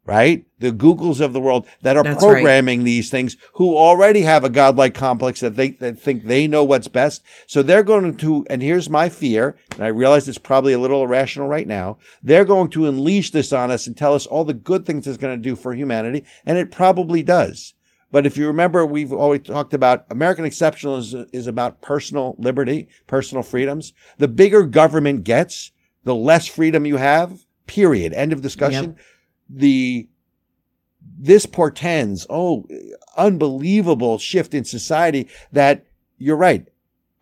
[0.05, 0.45] right?
[0.59, 2.33] The Googles of the world that are That's right.
[2.33, 6.65] programming these things who already have a godlike complex that they that think they know
[6.65, 7.23] what's best.
[7.47, 11.01] So they're going to, and here's my fear, and I realize it's probably a little
[11.01, 11.97] irrational right now.
[12.21, 15.17] They're going to unleash this on us and tell us all the good things it's
[15.17, 17.73] going to do for humanity, and it probably does.
[18.11, 23.43] But if you remember, we've always talked about American exceptionalism is about personal liberty, personal
[23.43, 23.93] freedoms.
[24.17, 25.71] The bigger government gets,
[26.03, 28.13] the less freedom you have, period.
[28.13, 28.97] End of discussion.
[29.49, 30.09] The,
[31.17, 32.67] this portends, oh,
[33.15, 35.85] unbelievable shift in society that
[36.17, 36.67] you're right.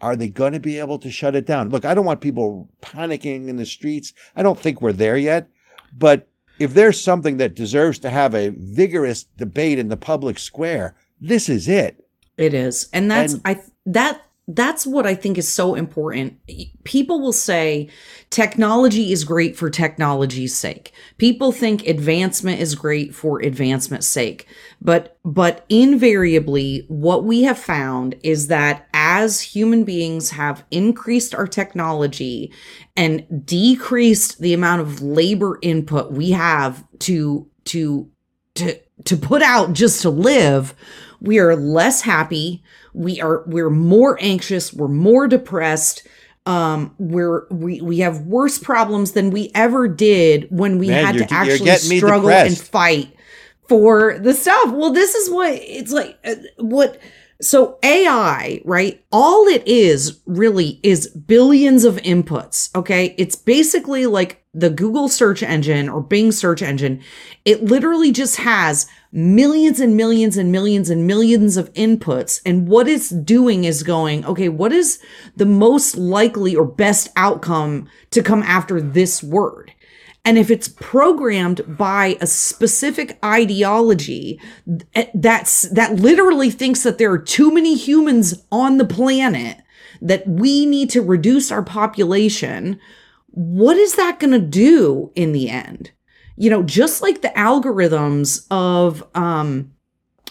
[0.01, 1.69] Are they going to be able to shut it down?
[1.69, 4.13] Look, I don't want people panicking in the streets.
[4.35, 5.49] I don't think we're there yet,
[5.95, 6.28] but
[6.59, 11.49] if there's something that deserves to have a vigorous debate in the public square, this
[11.49, 12.05] is it.
[12.37, 12.87] It is.
[12.93, 16.39] And that's And- I that that's what I think is so important.
[16.83, 17.87] People will say
[18.31, 20.91] technology is great for technology's sake.
[21.19, 24.47] People think advancement is great for advancement's sake.
[24.81, 31.47] But but invariably what we have found is that as human beings have increased our
[31.47, 32.51] technology
[32.97, 38.09] and decreased the amount of labor input we have to to
[38.55, 40.73] to to put out just to live
[41.21, 46.07] we are less happy we are we're more anxious we're more depressed
[46.45, 51.17] um we're we we have worse problems than we ever did when we Man, had
[51.17, 53.13] to actually struggle and fight
[53.67, 56.99] for the stuff well this is what it's like uh, what
[57.41, 59.03] so AI, right?
[59.11, 62.75] All it is really is billions of inputs.
[62.75, 63.15] Okay.
[63.17, 67.01] It's basically like the Google search engine or Bing search engine.
[67.45, 72.41] It literally just has millions and millions and millions and millions of inputs.
[72.45, 74.99] And what it's doing is going, okay, what is
[75.35, 79.73] the most likely or best outcome to come after this word?
[80.25, 84.39] And if it's programmed by a specific ideology
[84.93, 89.57] th- that's that literally thinks that there are too many humans on the planet
[90.01, 92.79] that we need to reduce our population,
[93.27, 95.91] what is that going to do in the end?
[96.39, 99.73] You know, just like the algorithms of um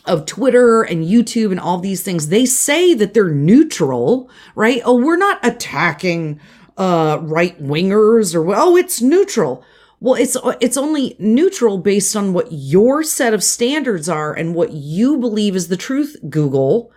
[0.06, 4.80] of Twitter and YouTube and all these things, they say that they're neutral, right?
[4.86, 6.40] Oh, we're not attacking
[6.78, 9.62] uh right wingers or oh, it's neutral.
[10.00, 14.72] Well, it's it's only neutral based on what your set of standards are and what
[14.72, 16.16] you believe is the truth.
[16.30, 16.90] Google,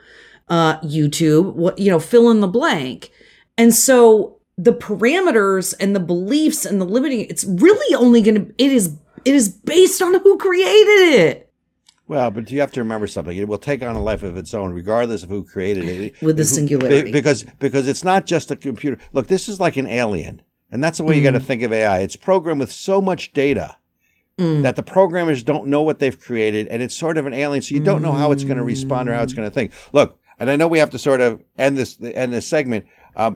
[0.48, 3.12] uh, YouTube, what you know, fill in the blank.
[3.58, 8.54] And so the parameters and the beliefs and the limiting it's really only going to
[8.58, 8.96] it is
[9.26, 11.52] it is based on who created it
[12.08, 13.36] Well, but you have to remember something.
[13.38, 16.22] It will take on a life of its own, regardless of who created it.
[16.22, 17.04] With the singularity.
[17.04, 18.98] be- Because because it's not just a computer.
[19.14, 20.42] Look, this is like an alien,
[20.72, 22.00] and that's the way you got to think of AI.
[22.00, 23.76] It's programmed with so much data
[24.38, 24.64] Mm.
[24.64, 27.62] that the programmers don't know what they've created, and it's sort of an alien.
[27.62, 29.74] So you don't know how it's going to respond or how it's going to think.
[29.92, 32.86] Look, and I know we have to sort of end this end this segment.
[33.18, 33.36] Um,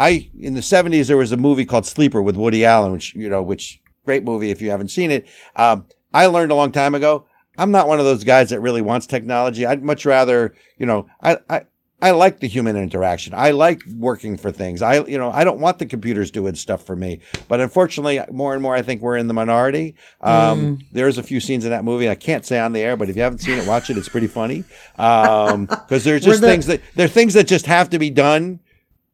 [0.00, 3.28] I in the '70s there was a movie called Sleeper with Woody Allen, which you
[3.28, 5.26] know, which great movie if you haven't seen it.
[5.56, 7.26] Um, I learned a long time ago.
[7.58, 9.66] I'm not one of those guys that really wants technology.
[9.66, 11.62] I'd much rather, you know, I, I,
[12.00, 13.32] I like the human interaction.
[13.32, 14.82] I like working for things.
[14.82, 17.20] I, you know, I don't want the computers doing stuff for me.
[17.46, 19.94] But unfortunately, more and more, I think we're in the minority.
[20.20, 23.08] Um, There's a few scenes in that movie I can't say on the air, but
[23.08, 23.96] if you haven't seen it, watch it.
[23.98, 24.64] It's pretty funny
[24.96, 28.58] because there's just the- things that there are things that just have to be done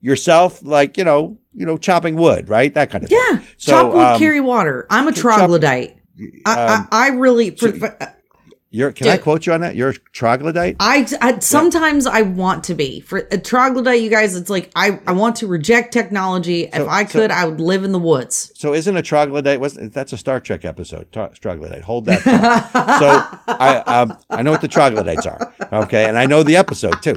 [0.01, 2.73] yourself, like you know, you know, chopping wood, right?
[2.75, 3.19] That kind of thing.
[3.31, 5.97] yeah So, chop wood um, carry water i'm a chop- troglodyte
[6.47, 7.97] I, Um, I, I really for, so-
[8.71, 9.77] You're, can I quote you on that?
[9.77, 10.77] You're a troglodyte.
[10.79, 14.03] I, I sometimes I want to be for a troglodyte.
[14.03, 16.65] You guys, it's like I I want to reject technology.
[16.65, 18.53] if So- I so- could, I would live in the woods.
[18.57, 19.59] So isn't a troglodyte?
[19.59, 21.11] Was that's a Star Trek episode?
[21.13, 21.83] Tro- troglodyte.
[21.83, 22.21] Hold that.
[22.23, 23.09] so
[23.55, 25.51] I um, I know what the troglodytes are.
[25.73, 27.15] Okay, and I know the episode too.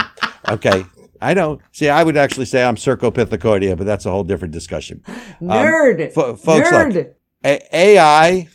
[0.47, 0.85] Okay,
[1.21, 1.59] I know.
[1.71, 5.03] See, I would actually say I'm Cercopithecoidea, but that's a whole different discussion.
[5.41, 6.87] Nerd, fo- folks, look.
[6.87, 7.13] nerd.
[7.45, 8.47] A- AI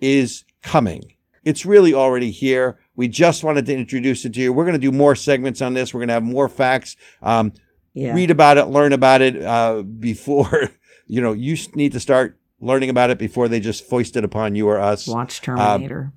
[0.00, 1.14] is coming.
[1.44, 2.78] It's really already here.
[2.94, 4.52] We just wanted to introduce it to you.
[4.52, 5.94] We're going to do more segments on this.
[5.94, 6.96] We're going to have more facts.
[7.22, 7.52] Um,
[7.94, 10.70] yeah, read about it, learn about it uh, before
[11.06, 11.32] you know.
[11.32, 14.78] You need to start learning about it before they just foist it upon you or
[14.78, 15.06] us.
[15.06, 16.12] watch Terminator.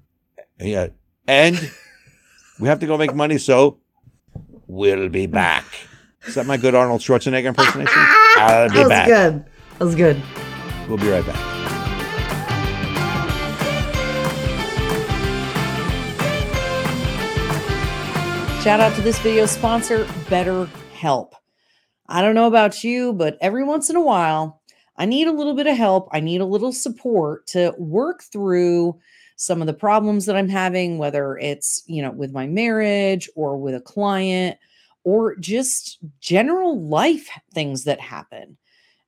[0.59, 0.87] Yeah,
[1.27, 1.71] and
[2.59, 3.79] we have to go make money, so
[4.71, 5.65] we'll be back.
[6.25, 7.93] Is that my good Arnold Schwarzenegger impersonation?
[8.37, 8.75] I'll be back.
[8.75, 9.07] that was back.
[9.07, 9.45] good.
[9.79, 10.21] That was good.
[10.87, 11.35] We'll be right back.
[18.63, 21.33] Shout out to this video sponsor, BetterHelp.
[22.07, 24.61] I don't know about you, but every once in a while,
[24.95, 26.07] I need a little bit of help.
[26.11, 28.99] I need a little support to work through
[29.41, 33.57] some of the problems that I'm having, whether it's, you know, with my marriage or
[33.57, 34.59] with a client
[35.03, 38.55] or just general life things that happen.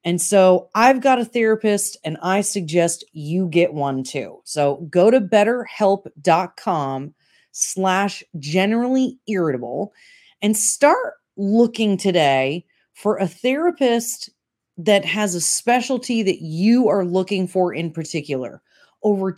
[0.04, 4.40] And so I've got a therapist and I suggest you get one too.
[4.44, 7.14] So go to betterhelp.com
[7.52, 9.94] slash generally irritable
[10.42, 12.66] and start looking today
[12.96, 14.32] for a therapist
[14.78, 18.64] that has a specialty that you are looking for in particular.
[19.04, 19.32] Over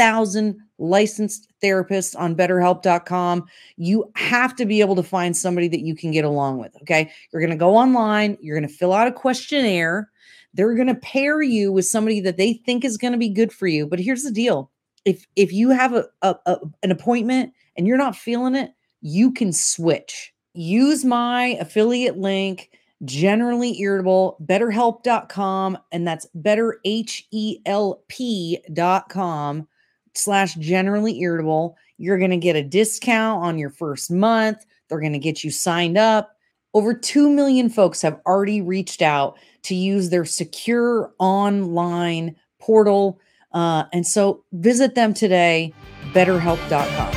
[0.00, 3.44] 20,000 licensed therapists on betterhelp.com.
[3.76, 6.74] You have to be able to find somebody that you can get along with.
[6.80, 7.12] Okay.
[7.30, 10.10] You're going to go online, you're going to fill out a questionnaire.
[10.54, 13.52] They're going to pair you with somebody that they think is going to be good
[13.52, 13.86] for you.
[13.86, 14.70] But here's the deal
[15.04, 18.72] if if you have a, a, a an appointment and you're not feeling it,
[19.02, 20.32] you can switch.
[20.54, 22.70] Use my affiliate link,
[23.04, 29.68] generally irritable, betterhelp.com, and that's better H E L P.com
[30.14, 31.76] slash generally irritable.
[31.98, 34.64] You're gonna get a discount on your first month.
[34.88, 36.36] They're gonna get you signed up.
[36.72, 43.20] Over 2 million folks have already reached out to use their secure online portal.
[43.52, 45.72] Uh, and so visit them today,
[46.12, 47.12] betterhelp.com.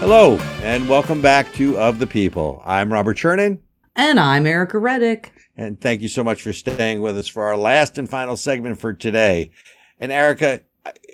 [0.00, 2.62] Hello, and welcome back to Of the People.
[2.64, 3.58] I'm Robert Chernin,
[3.96, 5.30] And I'm Ericka Reddick.
[5.56, 8.80] And thank you so much for staying with us for our last and final segment
[8.80, 9.50] for today.
[9.98, 10.60] And Ericka,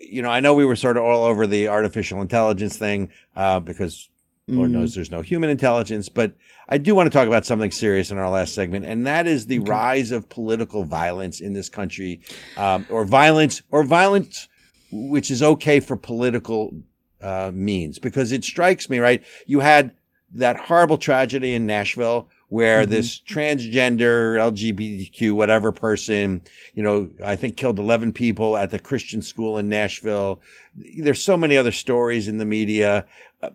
[0.01, 3.61] you know, I know we were sort of all over the artificial intelligence thing uh,
[3.61, 4.09] because
[4.49, 4.75] Lord Mm.
[4.75, 6.33] knows there's no human intelligence, but
[6.69, 9.47] I do want to talk about something serious in our last segment, and that is
[9.47, 9.71] the Okay.
[9.71, 12.21] rise of political violence in this country,
[12.57, 14.49] um, or violence, or violence
[14.93, 16.73] which is okay for political
[17.21, 17.99] uh, means.
[17.99, 19.25] Because it strikes me, right?
[19.47, 19.91] You had
[20.35, 22.91] that horrible tragedy in Nashville where Mhm.
[22.91, 26.43] this transgender LGBTQ whatever person,
[26.75, 30.41] you know, I think killed 11 people at the Christian school in Nashville.
[30.77, 33.05] There's so many other stories in the media.
[33.43, 33.51] Uh,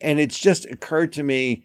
[0.00, 1.64] and it's just occurred to me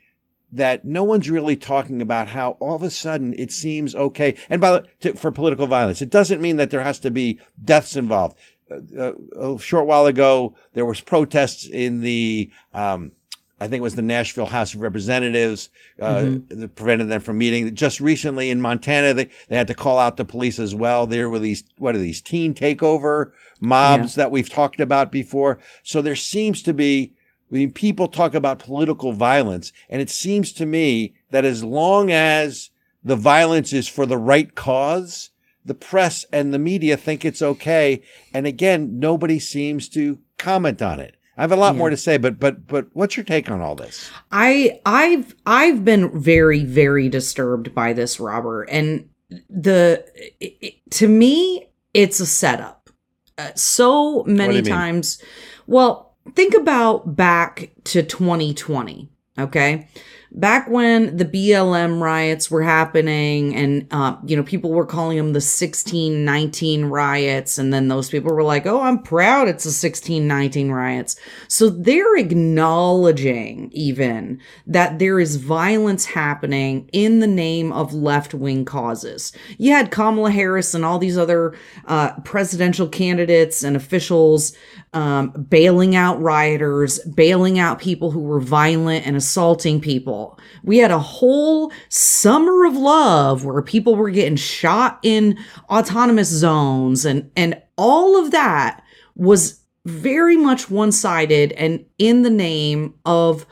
[0.52, 4.36] that no one's really talking about how all of a sudden it seems okay.
[4.50, 7.40] And by the to, for political violence, it doesn't mean that there has to be
[7.64, 8.38] deaths involved.
[8.70, 13.12] Uh, uh, a short while ago, there was protests in the, um,
[13.60, 17.74] I think it was the Nashville House of Representatives uh, that prevented them from meeting.
[17.74, 21.08] Just recently in Montana, they, they had to call out the police as well.
[21.08, 25.58] There were these, what are these teen takeover mobs that we've talked about before.
[25.84, 27.14] So there seems to be
[27.50, 32.12] I mean, people talk about political violence, and it seems to me that as long
[32.12, 32.72] as
[33.04, 35.30] the violence is for the right cause,
[35.64, 38.02] the press and the media think it's okay.
[38.34, 41.16] And again, nobody seems to comment on it.
[41.38, 41.80] I have a lot yeah.
[41.80, 44.10] more to say, but but but what's your take on all this?
[44.32, 49.10] I I've I've been very very disturbed by this, Robert, and
[49.50, 50.04] the
[50.40, 52.90] it, to me it's a setup.
[53.38, 55.22] Uh, so many times,
[55.68, 59.10] well, think about back to 2020.
[59.38, 59.88] Okay,
[60.32, 65.28] back when the BLM riots were happening and, uh, you know, people were calling them
[65.28, 67.58] the 1619 riots.
[67.58, 71.16] And then those people were like, oh, I'm proud it's the 1619 riots.
[71.48, 78.66] So they're acknowledging even that there is violence happening in the name of left wing
[78.66, 79.32] causes.
[79.58, 81.56] You had Kamala Harris and all these other
[81.86, 84.54] uh, presidential candidates and officials
[84.94, 90.27] um, bailing out rioters, bailing out people who were violent and assaulting people.
[90.64, 95.38] We had a whole summer of love where people were getting shot in
[95.70, 98.84] autonomous zones and, and all of that
[99.16, 103.46] was very much one-sided and in the name of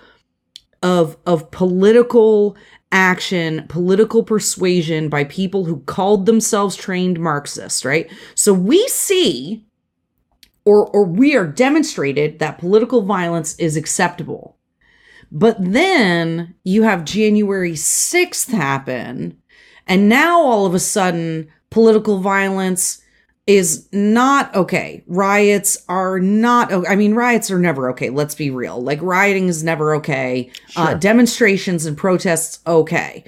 [0.83, 2.55] of of political
[2.91, 8.11] action, political persuasion by people who called themselves trained Marxists, right?
[8.35, 9.65] So we see
[10.65, 14.54] or or we are demonstrated that political violence is acceptable.
[15.31, 19.37] But then you have January 6th happen
[19.87, 23.01] and now all of a sudden political violence
[23.47, 25.03] is not okay.
[25.05, 28.09] Riots are not I mean riots are never okay.
[28.09, 28.81] Let's be real.
[28.81, 30.49] Like rioting is never okay.
[30.69, 30.83] Uh, sure.
[30.83, 33.23] Uh, demonstrations and protests okay.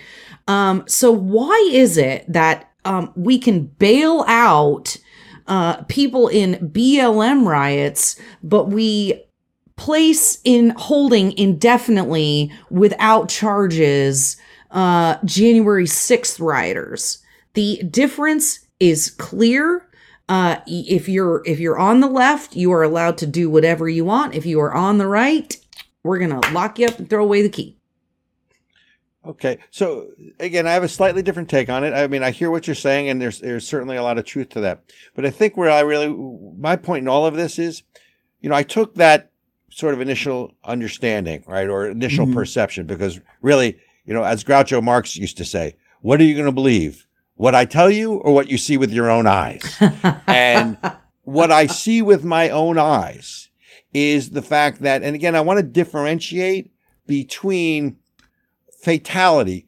[0.48, 4.98] Um so why is it that um we can bail out
[5.48, 9.24] uh, people in BLM riots, but we
[9.78, 14.36] place in holding indefinitely without charges
[14.72, 17.20] uh, January 6th rioters.
[17.54, 19.88] The difference is clear.
[20.30, 24.04] Uh, if you're if you're on the left, you are allowed to do whatever you
[24.04, 24.36] want.
[24.36, 25.56] If you are on the right,
[26.04, 27.78] we're gonna lock you up and throw away the key.
[29.26, 30.08] Okay, so
[30.40, 31.94] again, I have a slightly different take on it.
[31.94, 34.50] I mean, I hear what you're saying, and there's there's certainly a lot of truth
[34.50, 34.84] to that.
[35.16, 36.10] But I think where I really
[36.58, 37.84] my point in all of this is,
[38.42, 39.32] you know, I took that
[39.78, 42.34] sort of initial understanding, right, or initial mm-hmm.
[42.34, 46.48] perception, because really, you know, as Groucho Marx used to say, "What are you going
[46.48, 47.06] to believe?
[47.36, 49.78] What I tell you, or what you see with your own eyes?"
[50.28, 50.78] and
[51.22, 53.50] what I see with my own eyes
[53.94, 56.72] is the fact that, and again, I want to differentiate
[57.06, 57.98] between
[58.82, 59.67] fatality,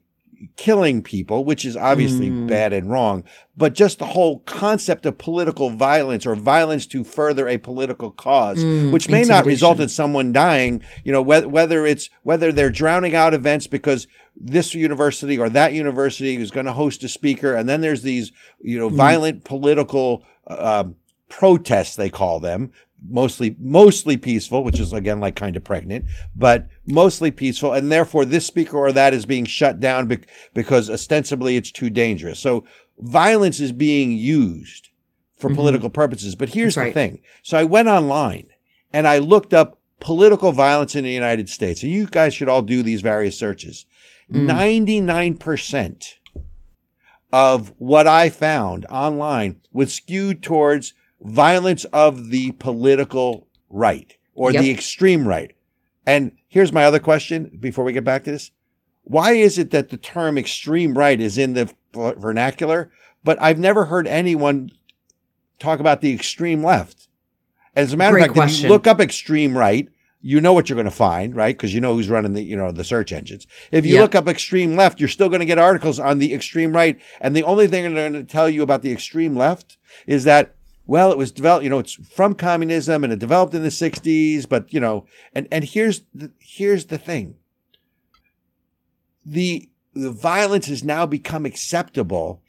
[0.56, 2.48] killing people, which is obviously mm.
[2.48, 3.24] bad and wrong,
[3.58, 8.60] but just the whole concept of political violence or violence to further a political cause,
[8.60, 12.70] mm, which may not result in someone dying, you know, whether, whether it's, whether they're
[12.70, 17.54] drowning out events because this university or that university is going to host a speaker.
[17.54, 18.32] And then there's these,
[18.62, 18.96] you know, mm.
[18.96, 20.86] violent political, uh,
[21.30, 22.72] protests, they call them,
[23.08, 28.26] mostly mostly peaceful, which is again like kind of pregnant, but mostly peaceful, and therefore
[28.26, 30.20] this speaker or that is being shut down be-
[30.54, 32.39] because ostensibly it's too dangerous.
[32.39, 32.66] So
[33.00, 34.89] violence is being used
[35.38, 35.56] for mm-hmm.
[35.56, 36.36] political purposes.
[36.36, 38.47] But here's That's the thing: so I went online
[38.91, 42.62] and I looked up political violence in the United States, and you guys should all
[42.62, 43.86] do these various searches.
[44.32, 44.45] Mm.
[44.45, 46.20] Ninety nine percent
[47.32, 54.61] of what I found online was skewed towards violence of the political right or yep.
[54.61, 55.55] the extreme right.
[56.05, 58.51] And here's my other question before we get back to this.
[59.03, 62.91] Why is it that the term extreme right is in the vernacular,
[63.24, 64.72] but I've never heard anyone
[65.57, 67.07] talk about the extreme left?
[67.76, 68.57] As a matter Great of fact, question.
[68.57, 69.88] if you look up extreme right,
[70.22, 71.55] you know what you're going to find, right?
[71.55, 73.47] Because you know who's running the, you know, the search engines.
[73.72, 76.74] If you look up extreme left, you're still going to get articles on the extreme
[76.74, 76.99] right.
[77.22, 80.55] And the only thing they're going to tell you about the extreme left is that
[80.90, 84.50] well, it was developed, you know, it's from communism and it developed in the 60s,
[84.50, 87.36] but you know, and, and here's the, here's the thing.
[89.24, 92.42] The, the violence has now become acceptable.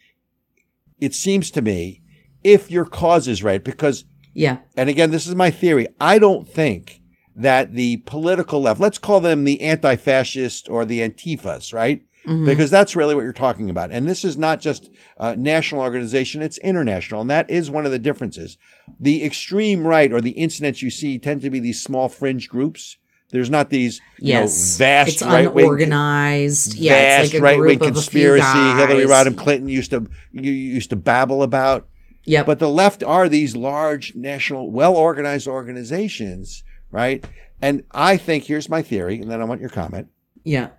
[0.98, 2.00] It seems to me
[2.42, 4.58] if your cause is right, because yeah.
[4.74, 5.88] And again, this is my theory.
[6.00, 7.02] I don't think
[7.36, 12.06] that the political left, let's call them the anti-fascist or the antifas, right?
[12.26, 12.44] Mm-hmm.
[12.44, 13.90] Because that's really what you're talking about.
[13.90, 17.22] And this is not just a national organization, it's international.
[17.22, 18.58] And that is one of the differences.
[18.98, 22.98] The extreme right or the incidents you see tend to be these small fringe groups.
[23.30, 24.78] There's not these yes.
[24.78, 28.44] know, vast it's right unorganized, wing, yeah, vast like right wing conspiracy.
[28.44, 31.86] Hillary Rodham Clinton used to you used to babble about.
[32.24, 37.24] Yeah, but the left are these large national, well organized organizations right?
[37.62, 40.08] And I think here's my theory, and then I want your comment.
[40.44, 40.70] Yeah.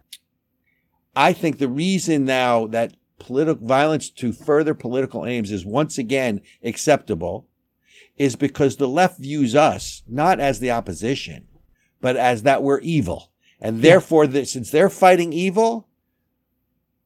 [1.15, 6.41] I think the reason now that political violence to further political aims is once again
[6.63, 7.47] acceptable
[8.17, 11.47] is because the left views us not as the opposition,
[12.01, 13.31] but as that we're evil.
[13.59, 15.87] And therefore, that since they're fighting evil,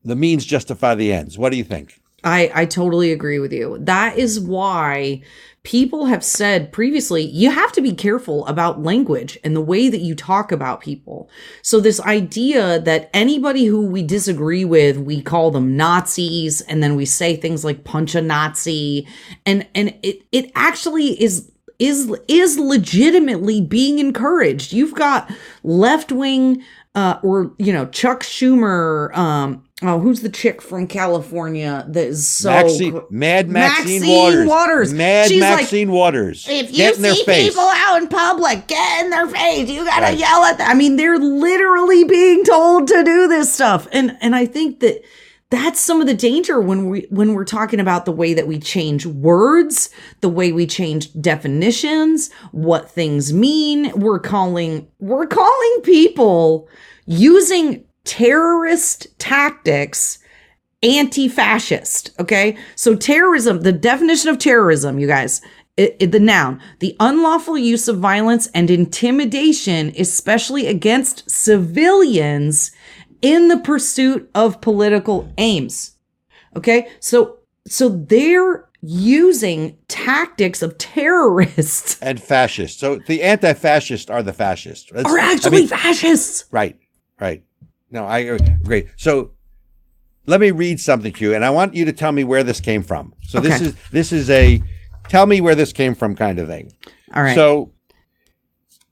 [0.04, 1.38] the means justify the ends.
[1.38, 2.00] What do you think?
[2.26, 3.78] I, I totally agree with you.
[3.80, 5.22] That is why
[5.64, 10.02] people have said previously you have to be careful about language and the way that
[10.02, 11.30] you talk about people.
[11.62, 16.96] So, this idea that anybody who we disagree with, we call them Nazis, and then
[16.96, 19.08] we say things like punch a Nazi,
[19.46, 24.74] and, and it, it actually is is is legitimately being encouraged.
[24.74, 25.30] You've got
[25.64, 26.64] left wing
[26.96, 32.30] uh, or you know Chuck Schumer, um, oh, who's the chick from California that is
[32.30, 34.48] so Maxine, gr- Mad Maxine, Maxine Waters.
[34.48, 34.94] Waters.
[34.94, 36.46] Mad She's like, Maxine Waters.
[36.50, 37.50] If you Get in their see face.
[37.50, 39.70] people out in public, get in their face.
[39.70, 40.18] You gotta Right.
[40.18, 40.70] yell at them.
[40.70, 45.02] I mean, they're literally being told to do this stuff, and and I think that
[45.52, 48.60] that's some of the danger when we when we're talking about the way that we
[48.60, 49.90] change words,
[50.22, 53.92] the way we change definitions, what things mean.
[53.96, 56.68] We're calling we're calling people
[57.06, 60.20] using terrorist tactics
[60.84, 65.42] anti-fascist okay so terrorism the definition of terrorism you guys
[65.78, 72.72] it, it- the noun the unlawful use of violence and intimidation especially against civilians
[73.22, 75.96] in the pursuit of political aims
[76.56, 82.80] okay so so they're using tactics of terrorists and fascists.
[82.80, 84.92] So the anti-fascists are the fascists.
[84.92, 86.78] That's- are I actually mean, fascists right,
[87.20, 87.44] right.
[87.92, 88.90] No, I agree.
[88.98, 89.32] So
[90.26, 92.60] let me read something to you, and I want you to tell me where this
[92.60, 93.14] came from.
[93.22, 94.62] So this is this is a
[95.08, 96.74] tell me where this came from kind of thing.
[97.14, 97.72] all right So,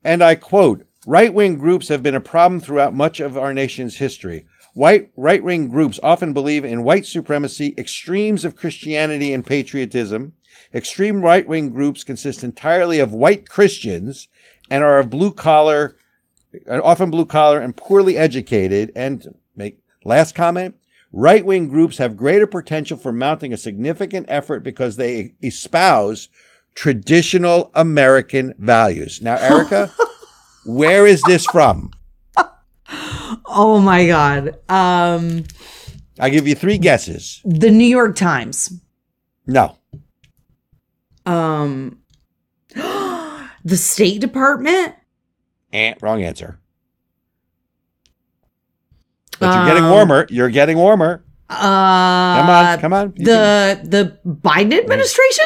[0.04, 4.46] and I quote: "Right-wing groups have been a problem throughout much of our nation's history."
[4.76, 10.34] White right-wing groups often believe in white supremacy, extremes of Christianity and patriotism.
[10.74, 14.28] Extreme right-wing groups consist entirely of white Christians
[14.72, 15.96] and are of blue collar,
[16.70, 18.92] often blue collar and poorly educated.
[18.96, 20.76] And make last comment.
[21.12, 26.28] Right wing groups have greater potential for mounting a significant effort because they espouse
[26.74, 29.22] traditional American values.
[29.22, 29.92] Now, Ericka,
[30.66, 31.92] where is this from?
[33.46, 35.44] oh my god um
[36.20, 37.42] I'll give you three guesses.
[37.46, 38.72] the new york times
[39.48, 39.78] No.
[41.26, 42.00] Um,
[42.76, 44.96] the State Department.
[45.74, 46.60] Eh, wrong answer.
[49.40, 50.28] But you're getting Um, warmer.
[50.30, 51.24] You're getting warmer.
[51.50, 51.56] Uh,
[52.40, 53.14] Come on, come on.
[53.18, 55.46] You can- The the Biden administration.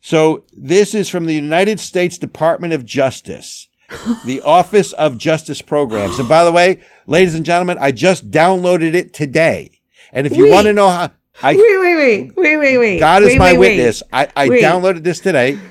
[0.00, 3.68] So this is from the United States Department of Justice,
[4.26, 6.18] the Office of Justice Programs.
[6.18, 9.70] And by the way, ladies and gentlemen, I just downloaded it today.
[10.12, 10.52] And if you Wait.
[10.52, 11.10] want to know how
[11.42, 12.98] I wait, wait, wait, wait, wait, wait.
[13.00, 14.02] God is wait, my wait, witness.
[14.12, 15.58] I, I downloaded this today.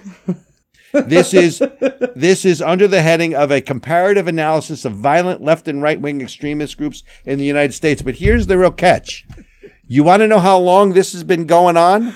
[0.94, 1.62] This is
[2.16, 6.22] this is under the heading of a comparative analysis of violent left and right wing
[6.22, 8.04] extremist groups in the United States.
[8.04, 9.26] But here's the real catch.
[9.88, 12.14] You want to know how long this has been going on?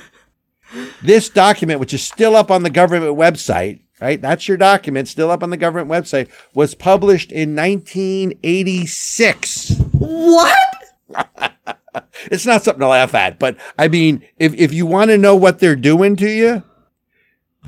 [1.01, 4.21] This document, which is still up on the government website, right?
[4.21, 10.59] That's your document, still up on the government website, was published in 1986 What?
[12.31, 15.35] it's not something to laugh at, but I mean, if if you want to know
[15.35, 16.63] what they're doing to you,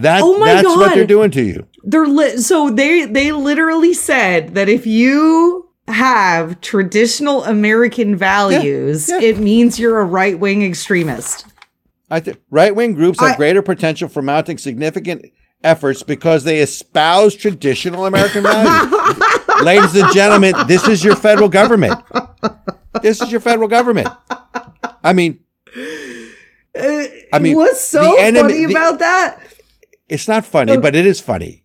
[0.01, 1.67] that Oh that's what they're doing to you.
[1.83, 9.19] They're li- so they they literally said that if you have traditional American values, yeah.
[9.21, 11.45] it means you're a right wing extremist.
[12.11, 15.25] I think right wing groups have I- greater potential for mounting significant
[15.63, 19.21] efforts because they espouse traditional American values.
[19.63, 22.01] Ladies and gentlemen, this is your federal government.
[23.01, 24.07] This is your federal government.
[25.03, 25.39] I mean,
[26.77, 29.41] uh, I mean, what's so enemy- funny the- about that?
[30.09, 31.63] It's not funny, but it is funny.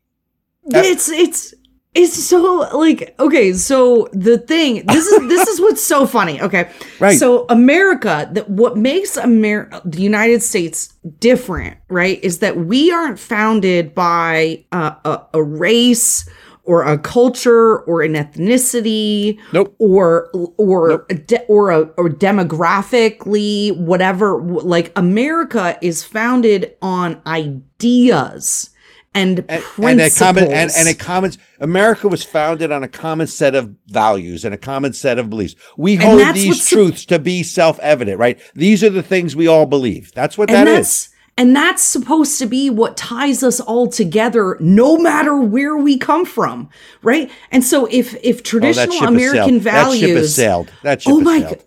[0.66, 1.54] it's it's
[1.94, 6.68] it's so like okay so the thing this is this is what's so funny okay
[6.98, 7.18] Right.
[7.18, 13.18] so america that what makes america the united states different right is that we aren't
[13.20, 16.28] founded by uh, a, a race
[16.64, 19.74] or a culture or an ethnicity Nope.
[19.78, 28.70] or or a de- or a or demographically whatever like america is founded on ideas
[29.14, 33.28] and, and a principles common and, and a common America was founded on a common
[33.28, 35.54] set of values and a common set of beliefs.
[35.76, 38.40] We hold these truths to be self-evident, right?
[38.54, 40.12] These are the things we all believe.
[40.14, 41.10] That's what and that is.
[41.36, 46.24] And that's supposed to be what ties us all together, no matter where we come
[46.24, 46.68] from,
[47.02, 47.30] right?
[47.50, 49.64] And so, if if Oh, that traditional has American sailed.
[49.64, 50.72] That ship has values, sailed.
[50.82, 51.58] That ship oh my sailed.
[51.58, 51.64] God,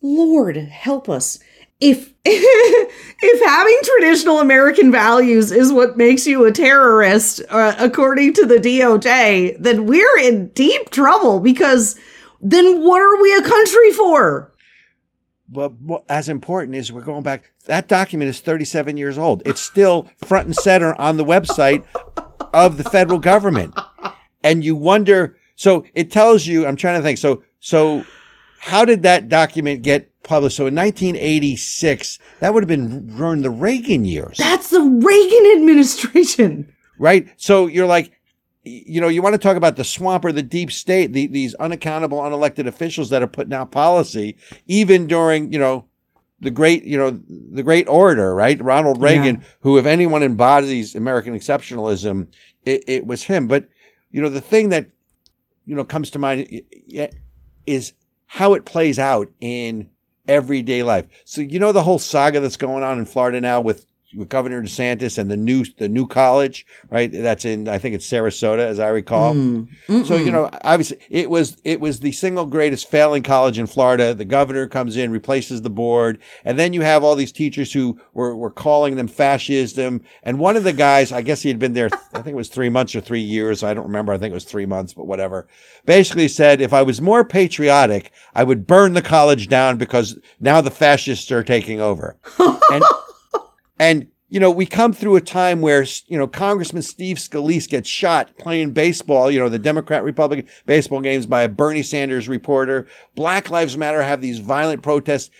[0.00, 1.40] Lord, help us!
[1.80, 8.46] If if having traditional American values is what makes you a terrorist, uh, according to
[8.46, 11.98] the DOJ, then we're in deep trouble because
[12.40, 14.49] then what are we a country for?
[15.50, 15.72] But
[16.08, 17.52] as important is we're going back.
[17.66, 19.42] That document is 37 years old.
[19.44, 21.84] It's still front and center on the website
[22.54, 23.78] of the federal government,
[24.44, 25.36] and you wonder.
[25.56, 26.66] So it tells you.
[26.66, 27.18] I'm trying to think.
[27.18, 28.04] So so,
[28.60, 30.56] how did that document get published?
[30.56, 34.38] So in 1986, that would have been during the Reagan years.
[34.38, 36.72] That's the Reagan administration.
[36.98, 37.28] right?
[37.36, 38.12] So you're like,
[38.62, 41.54] you know, you want to talk about the swamp or the deep state, the, these
[41.54, 44.36] unaccountable, unelected officials that are putting out policy,
[44.66, 45.86] even during, you know,
[46.40, 48.62] the great, you know, the great orator, right?
[48.62, 49.46] Ronald Reagan, Yeah.
[49.60, 52.28] who, if anyone embodies American exceptionalism,
[52.64, 53.46] it, it was him.
[53.46, 53.68] But,
[54.10, 54.86] you know, the thing that,
[55.66, 56.62] you know, comes to mind
[57.66, 57.92] is
[58.26, 59.90] how it plays out in
[60.28, 61.06] everyday life.
[61.24, 64.62] So, you know, the whole saga that's going on in Florida now with, with Governor
[64.62, 67.10] DeSantis and the new, the new college, right?
[67.10, 69.34] That's in, I think it's Sarasota, as I recall.
[69.34, 69.68] Mm.
[70.06, 74.14] So you know, obviously, it was it was the single greatest failing college in Florida.
[74.14, 78.00] The governor comes in, replaces the board, and then you have all these teachers who
[78.14, 80.02] were were calling them fascism.
[80.22, 82.48] And one of the guys, I guess he had been there, I think it was
[82.48, 83.62] three months or three years.
[83.62, 84.12] I don't remember.
[84.12, 85.48] I think it was three months, but whatever.
[85.86, 90.60] Basically said, if I was more patriotic, I would burn the college down because now
[90.60, 92.16] the fascists are taking over.
[92.38, 92.84] And
[93.80, 97.88] and you know, we come through a time where you know Congressman Steve Scalise gets
[97.88, 99.28] shot playing baseball.
[99.28, 102.86] You know, the Democrat Republican baseball games by a Bernie Sanders reporter.
[103.16, 105.30] Black Lives Matter have these violent protests.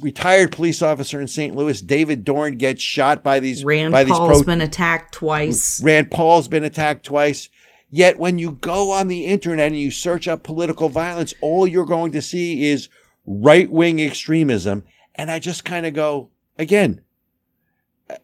[0.00, 1.56] Retired police officer in St.
[1.56, 5.82] Louis, David Dorn, gets shot by these Rand by these pro- been attacked twice.
[5.82, 7.48] Rand Paul's been attacked twice.
[7.90, 11.84] Yet when you go on the internet and you search up political violence, all you're
[11.84, 12.88] going to see is
[13.26, 14.84] right wing extremism.
[15.16, 17.00] And I just kind of go, again,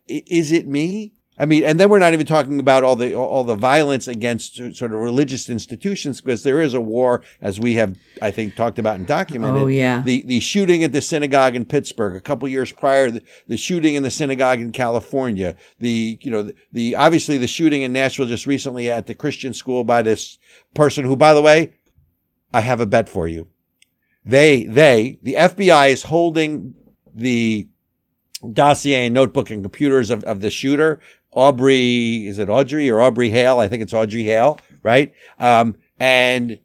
[0.09, 1.13] is it me?
[1.39, 4.57] I mean, and then we're not even talking about all the all the violence against
[4.57, 8.79] sort of religious institutions because there is a war, as we have, I think, talked
[8.79, 9.63] about and documented.
[9.63, 10.01] Oh, yeah.
[10.01, 13.97] The the shooting at the synagogue in Pittsburgh a couple years prior, the, the shooting
[13.97, 18.27] in the synagogue in California, the you know the, the obviously the shooting in Nashville
[18.27, 20.39] just recently at the Christian school by this
[20.73, 21.75] person who, by the way,
[22.55, 23.49] I have a bet for you.
[24.25, 26.75] They they the FBI is holding
[27.15, 27.69] the
[28.53, 31.01] dossier and notebook and computers of, of the shooter.
[31.33, 33.59] Aubrey, is it Audrey or Aubrey Hale?
[33.59, 35.13] I think it's Audrey Hale, right?
[35.39, 36.59] Um, and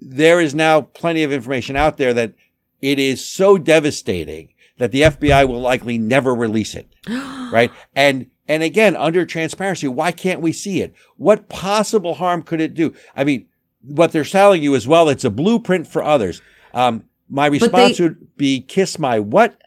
[0.00, 2.34] there is now plenty of information out there that
[2.80, 7.70] it is so devastating that the FBI will likely never release it, right?
[7.94, 10.94] And and again, under transparency, why can't we see it?
[11.16, 12.94] What possible harm could it do?
[13.16, 13.48] I mean,
[13.82, 16.40] what they're telling you as well, it's a blueprint for others.
[16.72, 19.60] Um, my they- response would be kiss my what?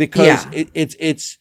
[0.00, 0.50] Because Yeah.
[0.60, 1.36] it, it's it's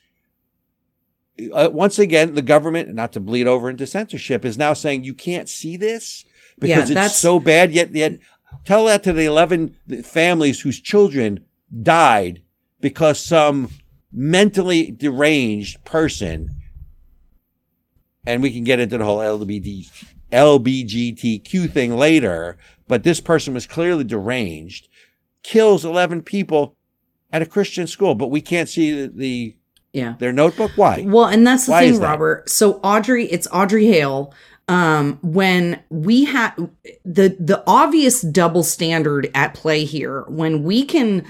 [1.53, 5.13] uh, once again the government, not to bleed over into censorship, is now saying you
[5.13, 7.71] can't see this Yeah, because it's so bad.
[7.71, 8.19] Yet, yet
[8.65, 11.45] tell that to the eleven families whose children
[11.81, 12.41] died
[12.81, 13.69] because some
[14.11, 16.49] mentally deranged person,
[18.27, 19.89] and we can get into the whole LGBT,
[20.33, 22.57] LBGTQ thing later,
[22.89, 24.89] but this person was clearly deranged,
[25.43, 26.75] kills 11 people
[27.31, 29.55] at a Christian school, but we can't see the,
[29.93, 30.15] Yeah.
[30.19, 30.71] their notebook.
[30.75, 31.03] Why?
[31.07, 32.05] Well, and that's the Why thing, that?
[32.07, 32.49] Robert.
[32.49, 34.33] So Audrey, it's Audrey Hale.
[34.67, 36.53] Um, when we have
[37.03, 41.25] the the obvious double standard at play here, when we can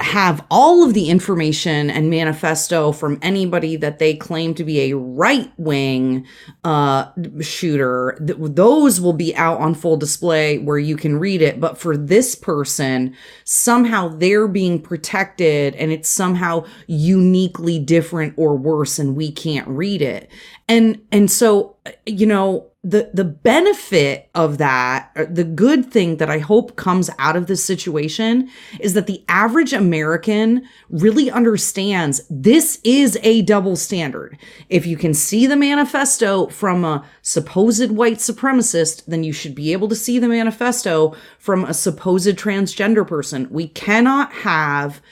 [0.00, 4.96] have all of the information and manifesto from anybody that they claim to be a
[4.96, 6.26] right wing
[6.64, 7.10] uh,
[7.40, 11.60] shooter, th- those will be out on full display where you can read it.
[11.60, 13.14] But for this person,
[13.44, 20.02] somehow they're being protected and it's somehow uniquely different or worse and we can't read
[20.02, 20.30] it.
[20.68, 26.38] And and so you know the the benefit of that the good thing that I
[26.38, 28.48] hope comes out of this situation
[28.80, 34.38] is that the average American really understands this is a double standard.
[34.70, 39.72] If you can see the manifesto from a supposed white supremacist, then you should be
[39.72, 43.48] able to see the manifesto from a supposed transgender person.
[43.50, 45.02] We cannot have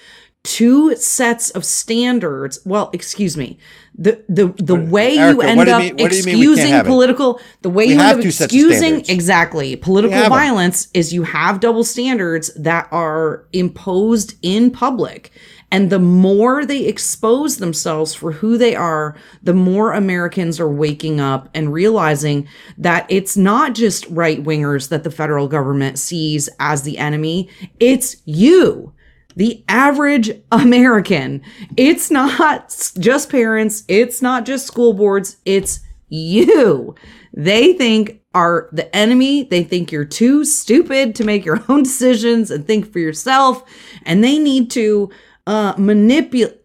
[0.47, 2.61] two sets of standards.
[2.65, 3.59] Well, excuse me.
[3.99, 6.33] The the the way you end what do you up mean- what do you we
[6.33, 10.29] can't excusing political the way We you end up two sets of excusing exactly political
[10.29, 15.33] violence is you have double standards that are imposed in public.
[15.73, 21.19] And the more they expose themselves for who they are, the more Americans are waking
[21.19, 22.47] up and realizing
[22.79, 27.49] that it's not just right wingers that the federal government sees as the enemy,
[27.81, 28.93] it's you
[29.37, 31.43] the average American.
[31.77, 36.95] It's not just parents, it's not just school boards, it's you.
[37.35, 39.45] They think are the enemy.
[39.45, 43.63] They think you're too stupid to make your own decisions and think for yourself.
[44.05, 45.11] And they need to
[45.47, 46.61] uh, manipulate.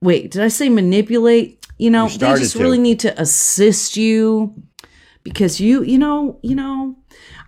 [0.00, 1.66] Wait, did I say manipulate?
[1.78, 2.62] You know, You they just to.
[2.62, 4.54] really need to assist you
[5.24, 6.96] because you, you know, you know,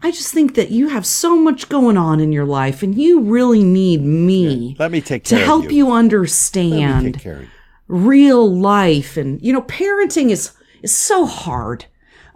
[0.06, 3.20] I just think that you have so much going on in your life and you
[3.22, 5.84] really need me Let me take to help you.
[5.86, 7.48] me understand take care of you.
[7.88, 9.16] real life.
[9.16, 10.52] And you know parenting is
[10.82, 11.86] is so hard.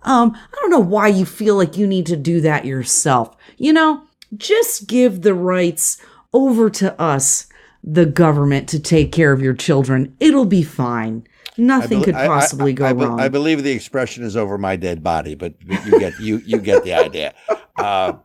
[0.02, 3.36] Um i don't know why you feel like you need to do that yourself.
[3.56, 4.02] You know
[4.36, 6.00] just give the rights
[6.32, 7.46] over to us
[7.84, 10.16] the government to take care of your children.
[10.18, 11.24] It'll be fine
[11.60, 14.24] nothing bel- could I- I- possibly I, go I, be- wrong I believe the expression
[14.24, 17.34] is over my dead body, but but you get you you get the idea.
[17.78, 18.18] Uh,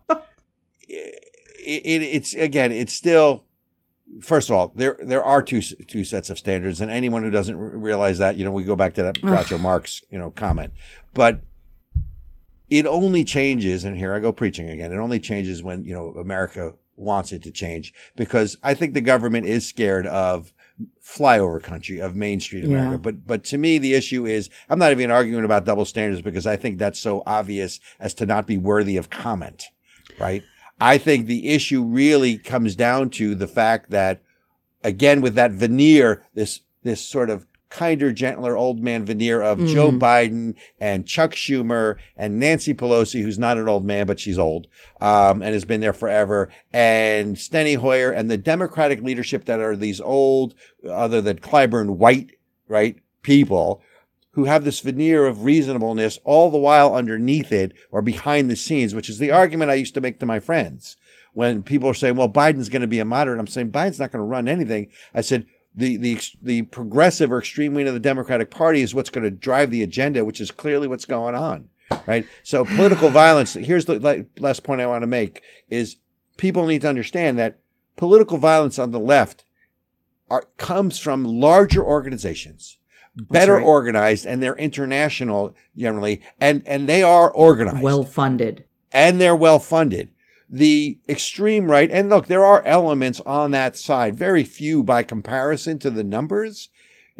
[0.87, 3.45] it, it, it's again, it's still.
[4.21, 7.55] First of all, there there are two two sets of standards, and anyone who doesn't
[7.57, 10.73] realize that, you know, we go back to that Groucho Marx, you know, comment.
[11.13, 11.41] But
[12.69, 14.91] it only changes, and here I go preaching again.
[14.91, 19.01] It only changes when you know America wants it to change, because I think the
[19.01, 20.53] government is scared of
[21.05, 22.91] flyover country of Main Street America.
[22.91, 22.97] Yeah.
[22.97, 26.47] But but to me, the issue is I'm not even arguing about double standards because
[26.47, 29.65] I think that's so obvious as to not be worthy of comment,
[30.19, 30.43] right?
[30.79, 34.21] I think the issue really comes down to the fact that
[34.83, 39.91] again with that veneer, this this sort of kinder, gentler old man veneer of Joe
[39.91, 39.99] Mhm.
[39.99, 44.67] Biden and Chuck Schumer and Nancy Pelosi, who's not an old man, but she's old,
[45.01, 49.75] um, and has been there forever, and Steny Hoyer and the Democratic leadership that are
[49.75, 50.53] these old,
[50.89, 52.31] other than Clyburn, white,
[52.67, 53.81] right, people
[54.31, 58.93] who have this veneer of reasonableness all the while underneath it or behind the scenes,
[58.93, 60.97] which is the argument I used to make to my friends.
[61.33, 64.11] When people are saying, well, Biden's going to be a moderate, I'm saying Biden's not
[64.11, 64.87] going to run anything.
[65.13, 65.45] I said,
[65.75, 69.31] the, the, the progressive or extreme wing of the Democratic Party is what's going to
[69.31, 71.69] drive the agenda, which is clearly what's going on.
[72.07, 72.25] Right.
[72.43, 75.97] So political violence, here's the last point I want to make is
[76.37, 77.59] people need to understand that
[77.95, 79.43] political violence on the left
[80.29, 82.77] are, comes from larger organizations,
[83.15, 83.63] better right.
[83.63, 88.65] organized, and they're international generally, and, and they are organized well funded
[88.95, 90.09] and they're well funded.
[90.49, 95.79] The extreme right, and look, there are elements on that side, very few by comparison
[95.79, 96.69] to the numbers.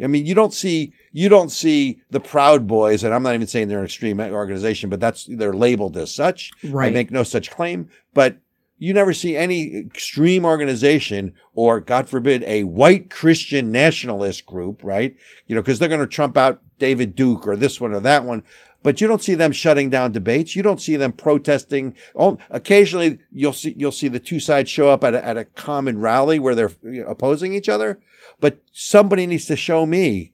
[0.02, 3.46] I mean, you don't see you don't see the Proud Boys, and I'm not even
[3.46, 6.52] saying they're an extreme organization, but that's they're labeled as such.
[6.62, 8.36] I right make no such claim, but
[8.78, 15.16] you never see any extreme organization or, God forbid, a white Christian nationalist group, right?
[15.46, 18.24] You know, because they're going to trump out David Duke or this one or that
[18.24, 18.42] one.
[18.82, 20.54] But you don't see them shutting down debates.
[20.54, 21.94] You don't see them protesting.
[22.14, 25.44] Oh, occasionally you'll see you'll see the two sides show up at a, at a
[25.44, 28.00] common rally where they're opposing each other.
[28.40, 30.32] But somebody needs to show me.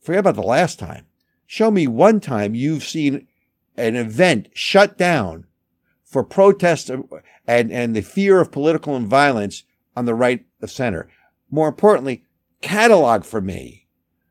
[0.00, 1.06] Forget about the last time.
[1.46, 3.26] Show me one time you've seen
[3.76, 5.46] an event shut down
[6.04, 9.64] for protest and, and the fear of political and violence
[9.96, 11.08] on the right of center.
[11.50, 12.24] More importantly,
[12.60, 13.87] catalog for me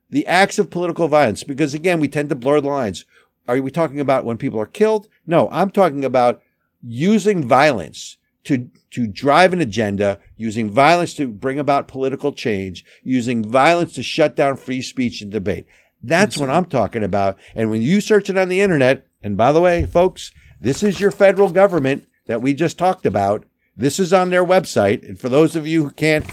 [0.10, 3.06] the acts of political violence, because again, we tend to blur the lines.
[3.48, 5.08] Are we talking about when people are killed?
[5.26, 6.42] No, I'm talking about
[6.82, 13.44] using violence to, to drive an agenda, using violence to bring about political change, using
[13.44, 15.66] violence to shut down free speech and debate.
[16.02, 16.50] That's what.
[16.50, 17.38] I'm talking about.
[17.56, 20.32] And when you search it on the internet, and by the way, folks,
[20.62, 23.46] this is your federal government that we just talked about.
[23.76, 25.08] This is on their website.
[25.08, 26.26] And for those of you who can't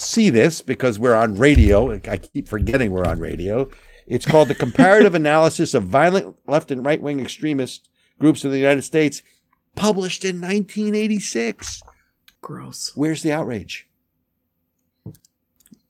[0.00, 3.68] see this because we're on radio, I keep forgetting we're on radio.
[4.06, 7.88] It's called the Comparative Analysis of Violent Left and Right Wing Extremist
[8.18, 9.22] Groups in the United States,
[9.76, 11.82] published in 1986.
[12.40, 13.86] gross Where's the outrage?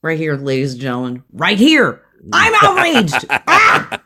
[0.02, 2.00] right here ladies and gentlemen right here
[2.32, 4.00] i'm outraged ah!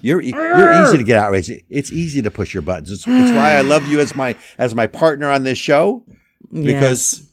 [0.00, 1.50] You're you're easy to get outraged.
[1.68, 2.90] It's easy to push your buttons.
[2.90, 6.04] It's, it's why I love you as my as my partner on this show
[6.52, 7.28] because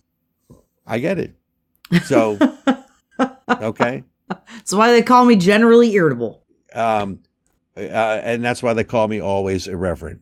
[0.85, 1.35] I get it.
[2.05, 2.37] So
[3.49, 6.43] okay, That's why they call me generally irritable.
[6.73, 7.19] um,
[7.77, 7.79] uh,
[8.23, 10.21] and that's why they call me always irreverent.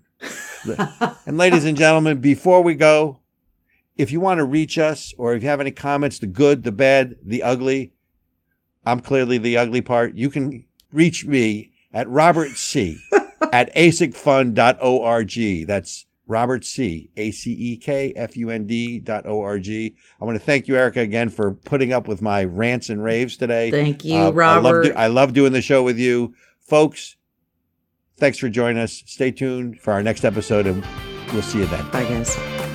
[1.25, 3.19] and ladies and gentlemen, before we go,
[3.95, 6.71] if you want to reach us or if you have any comments, the good, the
[6.71, 7.93] bad, the ugly,
[8.85, 10.15] I'm clearly the ugly part.
[10.15, 12.99] You can reach me at Robert C
[13.51, 15.67] at acekfund.org.
[15.67, 17.09] That's Robert C.
[17.17, 19.95] A C E K F U N D dot O R G.
[20.21, 23.37] I want to thank you, Ericka, again for putting up with my rants and raves
[23.37, 23.71] today.
[23.71, 24.83] Thank you, Uh, I love, Robert.
[24.83, 26.33] do- I love doing the show with you.
[26.59, 27.15] Folks,
[28.17, 29.03] thanks for joining us.
[29.05, 30.83] Stay tuned for our next episode, and
[31.31, 31.89] we'll see you then.
[31.91, 32.66] Bye, guys.